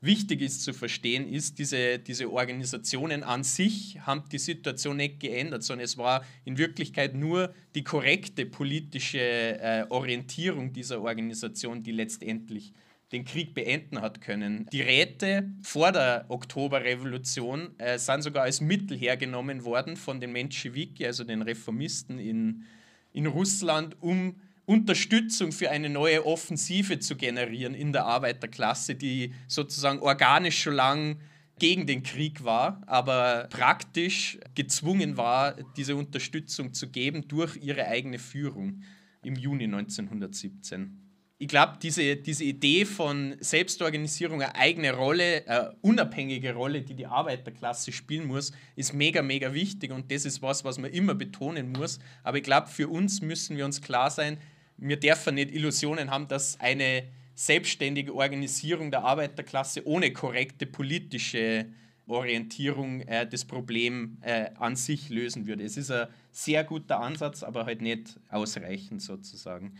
[0.00, 5.62] wichtig ist zu verstehen, ist, diese, diese Organisationen an sich haben die Situation nicht geändert,
[5.62, 12.72] sondern es war in Wirklichkeit nur die korrekte politische äh, Orientierung dieser Organisation, die letztendlich
[13.14, 14.66] den Krieg beenden hat können.
[14.72, 21.06] Die Räte vor der Oktoberrevolution äh, sind sogar als Mittel hergenommen worden von den Menschewiki,
[21.06, 22.64] also den Reformisten in,
[23.12, 24.34] in Russland, um
[24.66, 31.16] Unterstützung für eine neue Offensive zu generieren in der Arbeiterklasse, die sozusagen organisch schon lang
[31.58, 38.18] gegen den Krieg war, aber praktisch gezwungen war, diese Unterstützung zu geben durch ihre eigene
[38.18, 38.82] Führung
[39.22, 41.03] im Juni 1917
[41.44, 47.04] ich glaube, diese, diese Idee von Selbstorganisierung, eine eigene Rolle, eine unabhängige Rolle, die die
[47.04, 51.70] Arbeiterklasse spielen muss, ist mega, mega wichtig und das ist was, was man immer betonen
[51.72, 51.98] muss.
[52.22, 54.38] Aber ich glaube, für uns müssen wir uns klar sein,
[54.78, 57.02] wir dürfen nicht Illusionen haben, dass eine
[57.34, 61.66] selbstständige Organisierung der Arbeiterklasse ohne korrekte politische
[62.06, 65.62] Orientierung äh, das Problem äh, an sich lösen würde.
[65.62, 69.74] Es ist ein sehr guter Ansatz, aber halt nicht ausreichend sozusagen.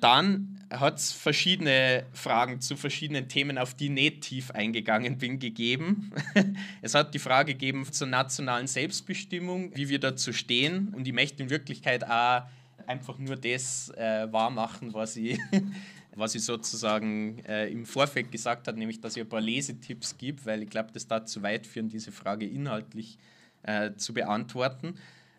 [0.00, 5.38] Dann hat es verschiedene Fragen zu verschiedenen Themen, auf die ich nicht tief eingegangen bin,
[5.38, 6.12] gegeben.
[6.82, 10.92] es hat die Frage gegeben zur nationalen Selbstbestimmung, wie wir dazu stehen.
[10.94, 12.42] Und ich möchte in Wirklichkeit auch
[12.86, 15.38] einfach nur das äh, wahrmachen, was ich,
[16.14, 20.44] was ich sozusagen äh, im Vorfeld gesagt habe, nämlich dass ich ein paar Lesetipps gebe,
[20.44, 23.18] weil ich glaube, das da zu weit führen, diese Frage inhaltlich
[23.62, 24.94] äh, zu beantworten.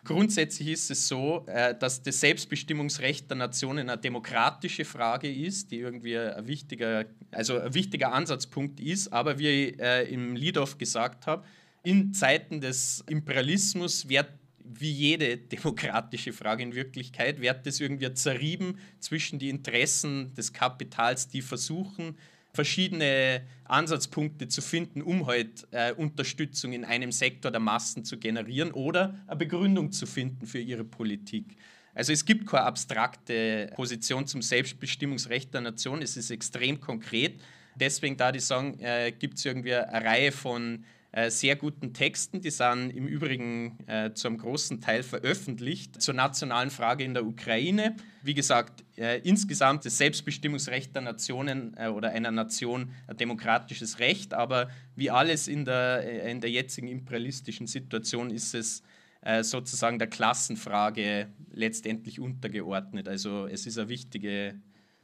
[0.10, 5.78] Grundsätzlich ist es so, äh, dass das Selbstbestimmungsrecht der Nationen eine demokratische Frage ist, die
[5.78, 9.14] irgendwie ein wichtiger, also ein wichtiger Ansatzpunkt ist.
[9.14, 11.46] Aber wie ich äh, im Liedhoff gesagt habe,
[11.84, 14.30] in Zeiten des Imperialismus wird
[14.64, 21.28] wie jede demokratische Frage in Wirklichkeit, wird das irgendwie zerrieben zwischen die Interessen des Kapitals,
[21.28, 22.18] die versuchen,
[22.60, 28.72] verschiedene Ansatzpunkte zu finden, um halt äh, Unterstützung in einem Sektor der Massen zu generieren
[28.72, 31.56] oder eine Begründung zu finden für ihre Politik.
[31.94, 37.40] Also es gibt keine abstrakte Position zum Selbstbestimmungsrecht der Nation, es ist extrem konkret.
[37.76, 40.84] Deswegen da die sagen, äh, gibt es irgendwie eine Reihe von
[41.30, 47.04] sehr guten Texten, die sind im Übrigen äh, zum großen Teil veröffentlicht zur nationalen Frage
[47.04, 47.96] in der Ukraine.
[48.22, 54.36] Wie gesagt, äh, insgesamt das Selbstbestimmungsrecht der Nationen äh, oder einer Nation ein demokratisches Recht,
[54.36, 58.84] aber wie alles in der, äh, in der jetzigen imperialistischen Situation ist es
[59.22, 63.08] äh, sozusagen der Klassenfrage letztendlich untergeordnet.
[63.08, 64.60] Also es ist eine wichtige,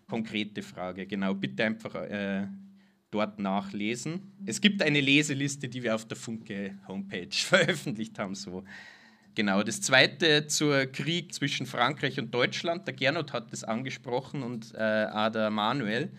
[0.08, 1.08] konkrete Frage.
[1.08, 1.96] Genau, bitte einfach
[3.16, 4.34] dort nachlesen.
[4.46, 8.36] Es gibt eine Leseliste, die wir auf der Funke-Homepage veröffentlicht haben.
[8.36, 8.64] So.
[9.36, 12.88] Genau, das zweite zur Krieg zwischen Frankreich und Deutschland.
[12.88, 16.12] Der Gernot hat das angesprochen und äh, der Manuel.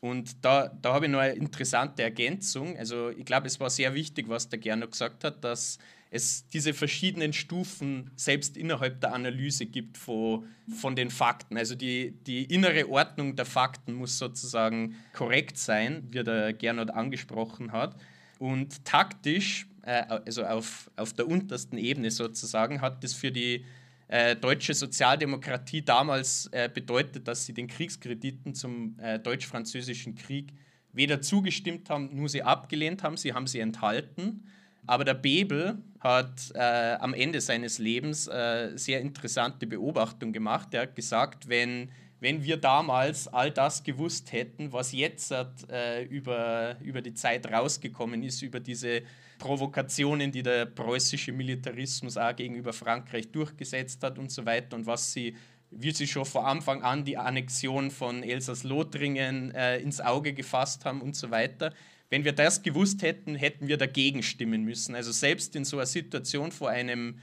[0.00, 2.76] Und da, da habe ich noch eine interessante Ergänzung.
[2.78, 5.78] Also ich glaube, es war sehr wichtig, was der Gernot gesagt hat, dass
[6.14, 11.56] es diese verschiedenen Stufen selbst innerhalb der Analyse gibt von, von den Fakten.
[11.56, 17.72] Also die, die innere Ordnung der Fakten muss sozusagen korrekt sein, wie der Gernot angesprochen
[17.72, 17.96] hat.
[18.38, 23.64] Und taktisch, äh, also auf, auf der untersten Ebene sozusagen, hat das für die
[24.08, 30.52] äh, deutsche Sozialdemokratie damals äh, bedeutet, dass sie den Kriegskrediten zum äh, deutsch-französischen Krieg
[30.92, 34.44] weder zugestimmt haben, nur sie abgelehnt haben, sie haben sie enthalten.
[34.86, 40.74] Aber der Bebel hat äh, am Ende seines Lebens äh, sehr interessante Beobachtung gemacht.
[40.74, 46.76] Er hat gesagt, wenn, wenn wir damals all das gewusst hätten, was jetzt äh, über,
[46.80, 49.02] über die Zeit rausgekommen ist, über diese
[49.38, 55.12] Provokationen, die der preußische Militarismus auch gegenüber Frankreich durchgesetzt hat und so weiter und was
[55.12, 55.36] sie
[55.74, 61.00] wie sie schon vor Anfang an die Annexion von Elsass-Lothringen äh, ins Auge gefasst haben
[61.00, 61.72] und so weiter.
[62.12, 64.94] Wenn wir das gewusst hätten, hätten wir dagegen stimmen müssen.
[64.94, 67.20] Also selbst in so einer Situation vor einem,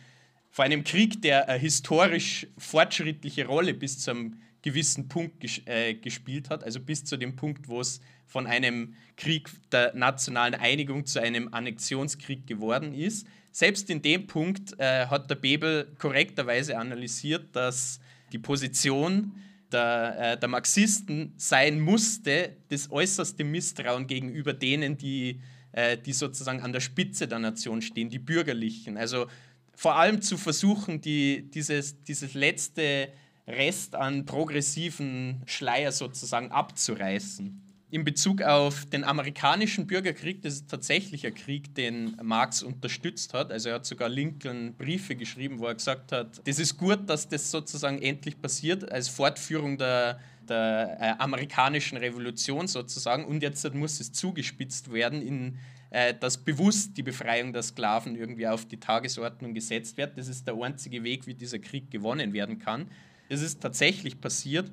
[0.49, 5.93] vor einem Krieg, der eine historisch fortschrittliche Rolle bis zu einem gewissen Punkt ges äh,
[5.93, 11.05] gespielt hat, also bis zu dem Punkt, wo es von einem Krieg der nationalen Einigung
[11.05, 13.27] zu einem Annexionskrieg geworden ist.
[13.51, 17.99] Selbst in dem Punkt äh, hat der Bebel korrekterweise analysiert, dass
[18.31, 19.33] die Position
[19.71, 25.39] der, äh, der Marxisten sein musste, das äußerste Misstrauen gegenüber denen, die
[25.71, 28.97] äh, die sozusagen an der Spitze der Nation stehen, die Bürgerlichen.
[28.97, 29.27] Also
[29.75, 33.09] vor allem zu versuchen, die, dieses, dieses letzte
[33.47, 37.61] Rest an progressiven Schleier sozusagen abzureißen.
[37.91, 43.51] In Bezug auf den amerikanischen Bürgerkrieg, das ist tatsächlich ein Krieg, den Marx unterstützt hat.
[43.51, 47.27] Also er hat sogar Lincoln Briefe geschrieben, wo er gesagt hat, das ist gut, dass
[47.27, 53.25] das sozusagen endlich passiert, als Fortführung der, der äh, amerikanischen Revolution sozusagen.
[53.25, 55.57] Und jetzt muss es zugespitzt werden, in,
[55.89, 60.15] äh, dass bewusst die Befreiung der Sklaven irgendwie auf die Tagesordnung gesetzt wird.
[60.15, 62.85] Das ist der einzige Weg, wie dieser Krieg gewonnen werden kann.
[63.29, 64.71] Das ist tatsächlich passiert.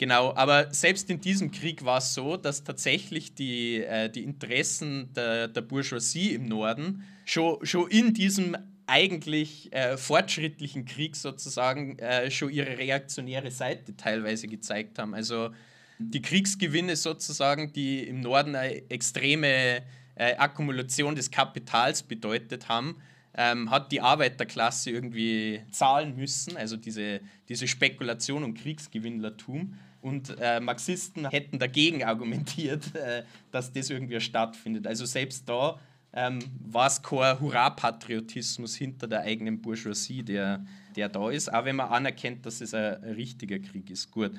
[0.00, 5.12] Genau, aber selbst in diesem Krieg war es so, dass tatsächlich die, äh, die Interessen
[5.12, 12.30] der, der Bourgeoisie im Norden schon, schon in diesem eigentlich äh, fortschrittlichen Krieg sozusagen äh,
[12.30, 15.12] schon ihre reaktionäre Seite teilweise gezeigt haben.
[15.12, 15.50] Also
[15.98, 19.82] die Kriegsgewinne sozusagen, die im Norden eine extreme
[20.14, 22.96] äh, Akkumulation des Kapitals bedeutet haben,
[23.34, 27.20] ähm, hat die Arbeiterklasse irgendwie zahlen müssen, also diese,
[27.50, 29.76] diese Spekulation und Kriegsgewinnlertum.
[30.00, 34.86] Und äh, Marxisten hätten dagegen argumentiert, äh, dass das irgendwie stattfindet.
[34.86, 35.78] Also selbst da
[36.12, 40.64] ähm, war es kein Hurra-Patriotismus hinter der eigenen Bourgeoisie, der,
[40.96, 44.10] der da ist, auch wenn man anerkennt, dass es ein, richtiger Krieg ist.
[44.10, 44.32] Gut.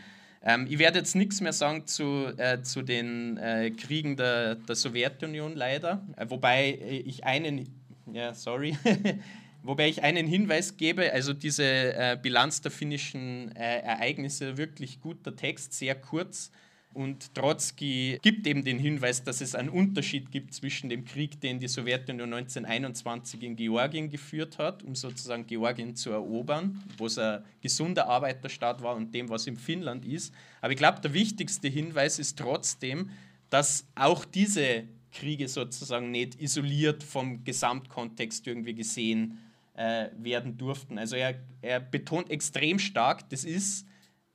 [0.43, 4.75] Ähm, ich werde jetzt nichts mehr sagen zu, äh, zu den äh, Kriegen der, der
[4.75, 7.69] Sowjetunion leider, äh, wobei ich einen,
[8.11, 8.77] ja, sorry,
[9.63, 15.35] wobei ich einen Hinweis gebe, also diese äh, Bilanz der finnischen äh, Ereignisse, wirklich guter
[15.35, 16.51] Text, sehr kurz.
[16.93, 21.59] Und Trotzki gibt eben den Hinweis, dass es einen Unterschied gibt zwischen dem Krieg, den
[21.59, 27.45] die Sowjetunion 1921 in Georgien geführt hat, um sozusagen Georgien zu erobern, wo es ein
[27.61, 30.33] gesunder Arbeiterstaat war, und dem, was in Finnland ist.
[30.59, 33.09] Aber ich glaube, der wichtigste Hinweis ist trotzdem,
[33.49, 34.83] dass auch diese
[35.13, 39.39] Kriege sozusagen nicht isoliert vom Gesamtkontext irgendwie gesehen
[39.73, 40.97] äh, werden durften.
[40.97, 43.85] Also er, er betont extrem stark, das ist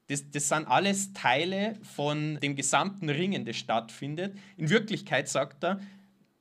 [0.09, 4.37] das, das sind alles Teile von dem gesamten Ringen, das stattfindet.
[4.57, 5.81] In Wirklichkeit sagt er,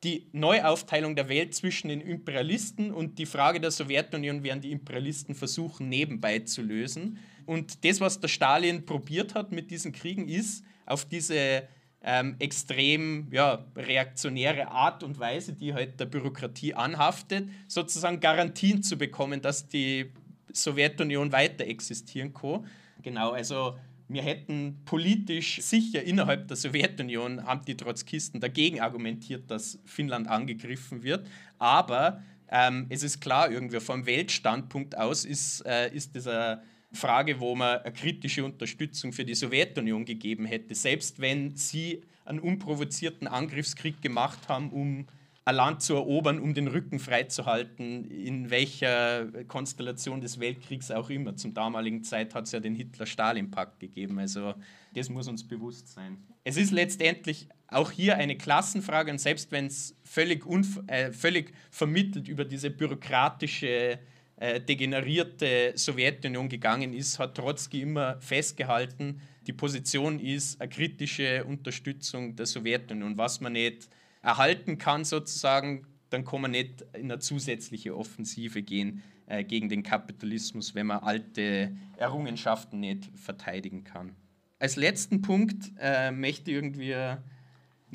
[0.04, 5.34] die Neuaufteilung der Welt zwischen den Imperialisten und die Frage der Sowjetunion werden die Imperialisten
[5.34, 7.18] versuchen, nebenbei zu lösen.
[7.48, 11.68] Und das, was der Stalin probiert hat mit diesen Kriegen, ist, auf diese
[12.08, 18.96] ähm, extrem ja, reaktionäre Art und Weise, die halt der Bürokratie anhaftet, sozusagen Garantien zu
[18.96, 20.12] bekommen, dass die
[20.54, 22.68] Sowjetunion weiter existieren kann.
[23.02, 23.76] Genau, also
[24.08, 31.02] wir hätten politisch sicher innerhalb der Sowjetunion, haben die Trotzkisten dagegen argumentiert, dass Finnland angegriffen
[31.02, 31.26] wird.
[31.58, 36.62] Aber ähm, es ist klar, irgendwie vom Weltstandpunkt aus ist, äh, ist eine
[36.96, 42.40] Frage, wo man eine kritische Unterstützung für die Sowjetunion gegeben hätte, selbst wenn sie einen
[42.40, 45.06] unprovozierten Angriffskrieg gemacht haben, um
[45.48, 51.36] ein Land zu erobern, um den Rücken freizuhalten, in welcher Konstellation des Weltkriegs auch immer.
[51.36, 54.18] Zum damaligen Zeit hat es ja den Hitler-Stalin-Pakt gegeben.
[54.18, 54.56] Also
[54.96, 56.18] das muss uns bewusst sein.
[56.44, 60.44] Es ist letztendlich auch hier eine Klassenfrage und selbst wenn es völlig,
[60.88, 64.00] äh, völlig vermittelt über diese bürokratische,
[64.38, 72.36] äh, degenerierte Sowjetunion gegangen ist, hat Trotzki immer festgehalten, die Position ist eine kritische Unterstützung
[72.36, 73.88] der Sowjetunion, was man nicht
[74.22, 79.84] erhalten kann, sozusagen, dann kann man nicht in eine zusätzliche Offensive gehen äh, gegen den
[79.84, 84.16] Kapitalismus, wenn man alte Errungenschaften nicht verteidigen kann.
[84.58, 86.96] Als letzten Punkt äh, möchte ich irgendwie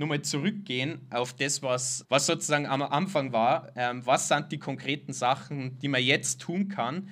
[0.01, 3.71] nochmal zurückgehen auf das, was, was sozusagen am Anfang war.
[3.77, 7.09] Ähm, was sind die konkreten Sachen, die man jetzt tun kann?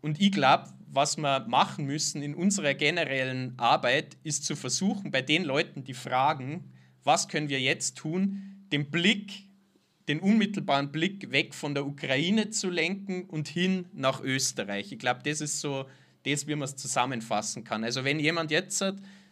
[0.00, 5.20] Und ich glaube, was wir machen müssen in unserer generellen Arbeit, ist zu versuchen, bei
[5.20, 6.72] den Leuten, die fragen,
[7.02, 9.48] was können wir jetzt tun, den Blick,
[10.06, 14.92] den unmittelbaren Blick weg von der Ukraine zu lenken und hin nach Österreich.
[14.92, 15.86] Ich glaube, das ist so
[16.24, 17.82] das, wie man es zusammenfassen kann.
[17.82, 18.82] Also wenn jemand jetzt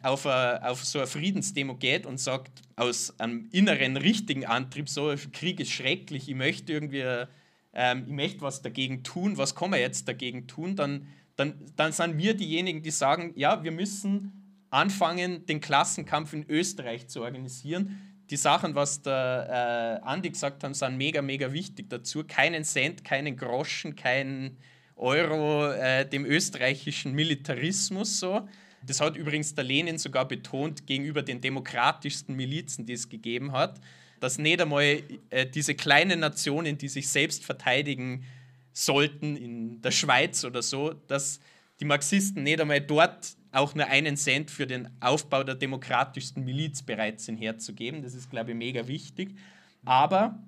[0.07, 5.15] auf, a, auf so eine Friedensdemo geht und sagt, aus einem inneren richtigen Antrieb, so
[5.33, 7.27] Krieg ist schrecklich, ich möchte irgendwie,
[7.73, 11.93] ähm, ich möchte was dagegen tun, was kann man jetzt dagegen tun, dann, dann, dann
[11.93, 14.33] sind wir diejenigen, die sagen, ja, wir müssen
[14.71, 20.75] anfangen, den Klassenkampf in Österreich zu organisieren die Sachen, was der äh, Andi gesagt hat,
[20.75, 22.25] sind mega, mega wichtig dazu.
[22.25, 24.57] Keinen Cent, keinen Groschen, kein
[24.97, 28.49] Euro äh, dem österreichischen Militarismus so.
[28.87, 33.81] Das hat übrigens der Lenin sogar betont gegenüber den demokratischsten Milizen, die es gegeben hat,
[34.21, 38.25] dass nicht einmal äh, diese kleinen Nationen, die sich selbst verteidigen
[38.73, 41.41] sollten, in der Schweiz oder so, dass
[41.81, 46.83] die Marxisten nicht einmal dort auch nur einen Cent für den Aufbau der demokratischsten Miliz
[46.83, 48.03] bereit sind herzugeben.
[48.03, 49.37] Das ist, glaube ich, mega wichtig.
[49.85, 50.39] Aber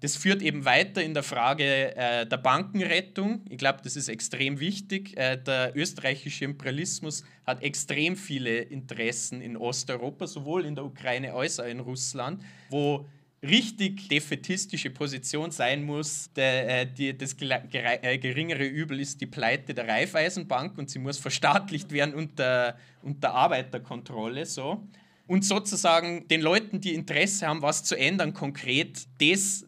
[0.00, 3.44] das führt eben weiter in der Frage äh, der Bankenrettung.
[3.48, 5.16] Ich glaube, das ist extrem wichtig.
[5.16, 11.58] Äh, der österreichische Imperialismus hat extrem viele Interessen in Osteuropa, sowohl in der Ukraine als
[11.58, 13.06] auch in Russland, wo
[13.42, 16.30] richtig defetistische Position sein muss.
[16.34, 21.18] Der, äh, die, das äh, geringere Übel ist die Pleite der Raiffeisenbank und sie muss
[21.18, 24.46] verstaatlicht werden unter, unter Arbeiterkontrolle.
[24.46, 24.86] So.
[25.26, 29.65] Und sozusagen den Leuten, die Interesse haben, was zu ändern, konkret, das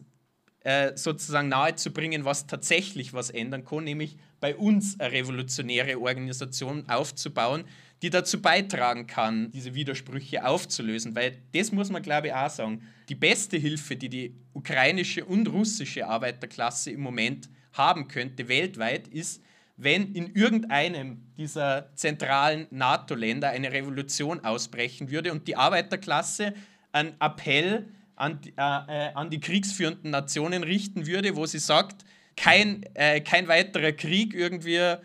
[0.69, 7.63] äh, sozusagen nahezubringen, was tatsächlich was ändern kann, nämlich bei uns eine revolutionäre Organisation aufzubauen,
[8.03, 11.15] die dazu beitragen kann, diese Widersprüche aufzulösen.
[11.15, 12.83] Weil das muss man, glaube ich, auch sagen.
[13.09, 19.41] Die beste Hilfe, die die ukrainische und russische Arbeiterklasse im Moment haben könnte, weltweit, ist,
[19.75, 26.53] wenn in irgendeinem dieser zentralen NATO-Länder eine Revolution ausbrechen würde und die Arbeiterklasse
[26.91, 27.87] einen Appell
[28.19, 32.03] an, äh, äh, an die kriegsführenden Nationen richten würde, wo sie sagt,
[32.35, 34.95] kein, äh, kein weiterer Krieg irgendwie,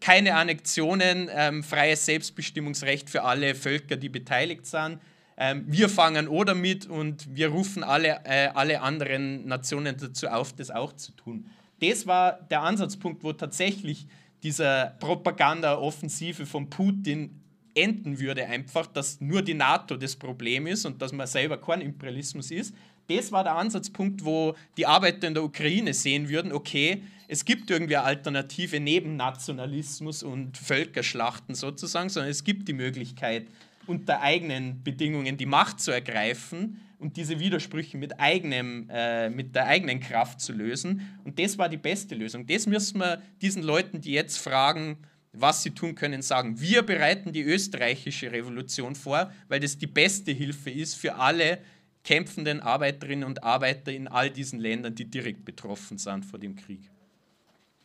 [0.00, 4.98] keine Annexionen, ähm, freies Selbstbestimmungsrecht für alle Völker, die beteiligt sind.
[5.36, 10.52] Ähm, wir fangen oder mit und wir rufen alle, äh, alle anderen Nationen dazu auf,
[10.52, 11.46] das auch zu tun.
[11.80, 14.06] Das war der Ansatzpunkt, wo tatsächlich
[14.42, 17.41] diese Propaganda-Offensive von Putin
[17.74, 21.80] enden würde, einfach, dass nur die NATO das Problem ist und dass man selber kein
[21.80, 22.74] Imperialismus ist.
[23.08, 27.70] Das war der Ansatzpunkt, wo die Arbeiter in der Ukraine sehen würden, okay, es gibt
[27.70, 33.46] irgendwie eine Alternative neben Nationalismus und Völkerschlachten sozusagen, sondern es gibt die Möglichkeit,
[33.86, 39.66] unter eigenen Bedingungen die Macht zu ergreifen und diese Widersprüche mit, eigenem, äh, mit der
[39.66, 41.18] eigenen Kraft zu lösen.
[41.24, 42.46] Und das war die beste Lösung.
[42.46, 44.98] Das müssen wir diesen Leuten, die jetzt fragen,
[45.32, 46.60] was sie tun können, sagen.
[46.60, 51.58] Wir bereiten die österreichische Revolution vor, weil das die beste Hilfe ist für alle
[52.04, 56.90] kämpfenden Arbeiterinnen und Arbeiter in all diesen Ländern, die direkt betroffen sind vor dem Krieg.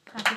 [0.06, 0.36] Danke,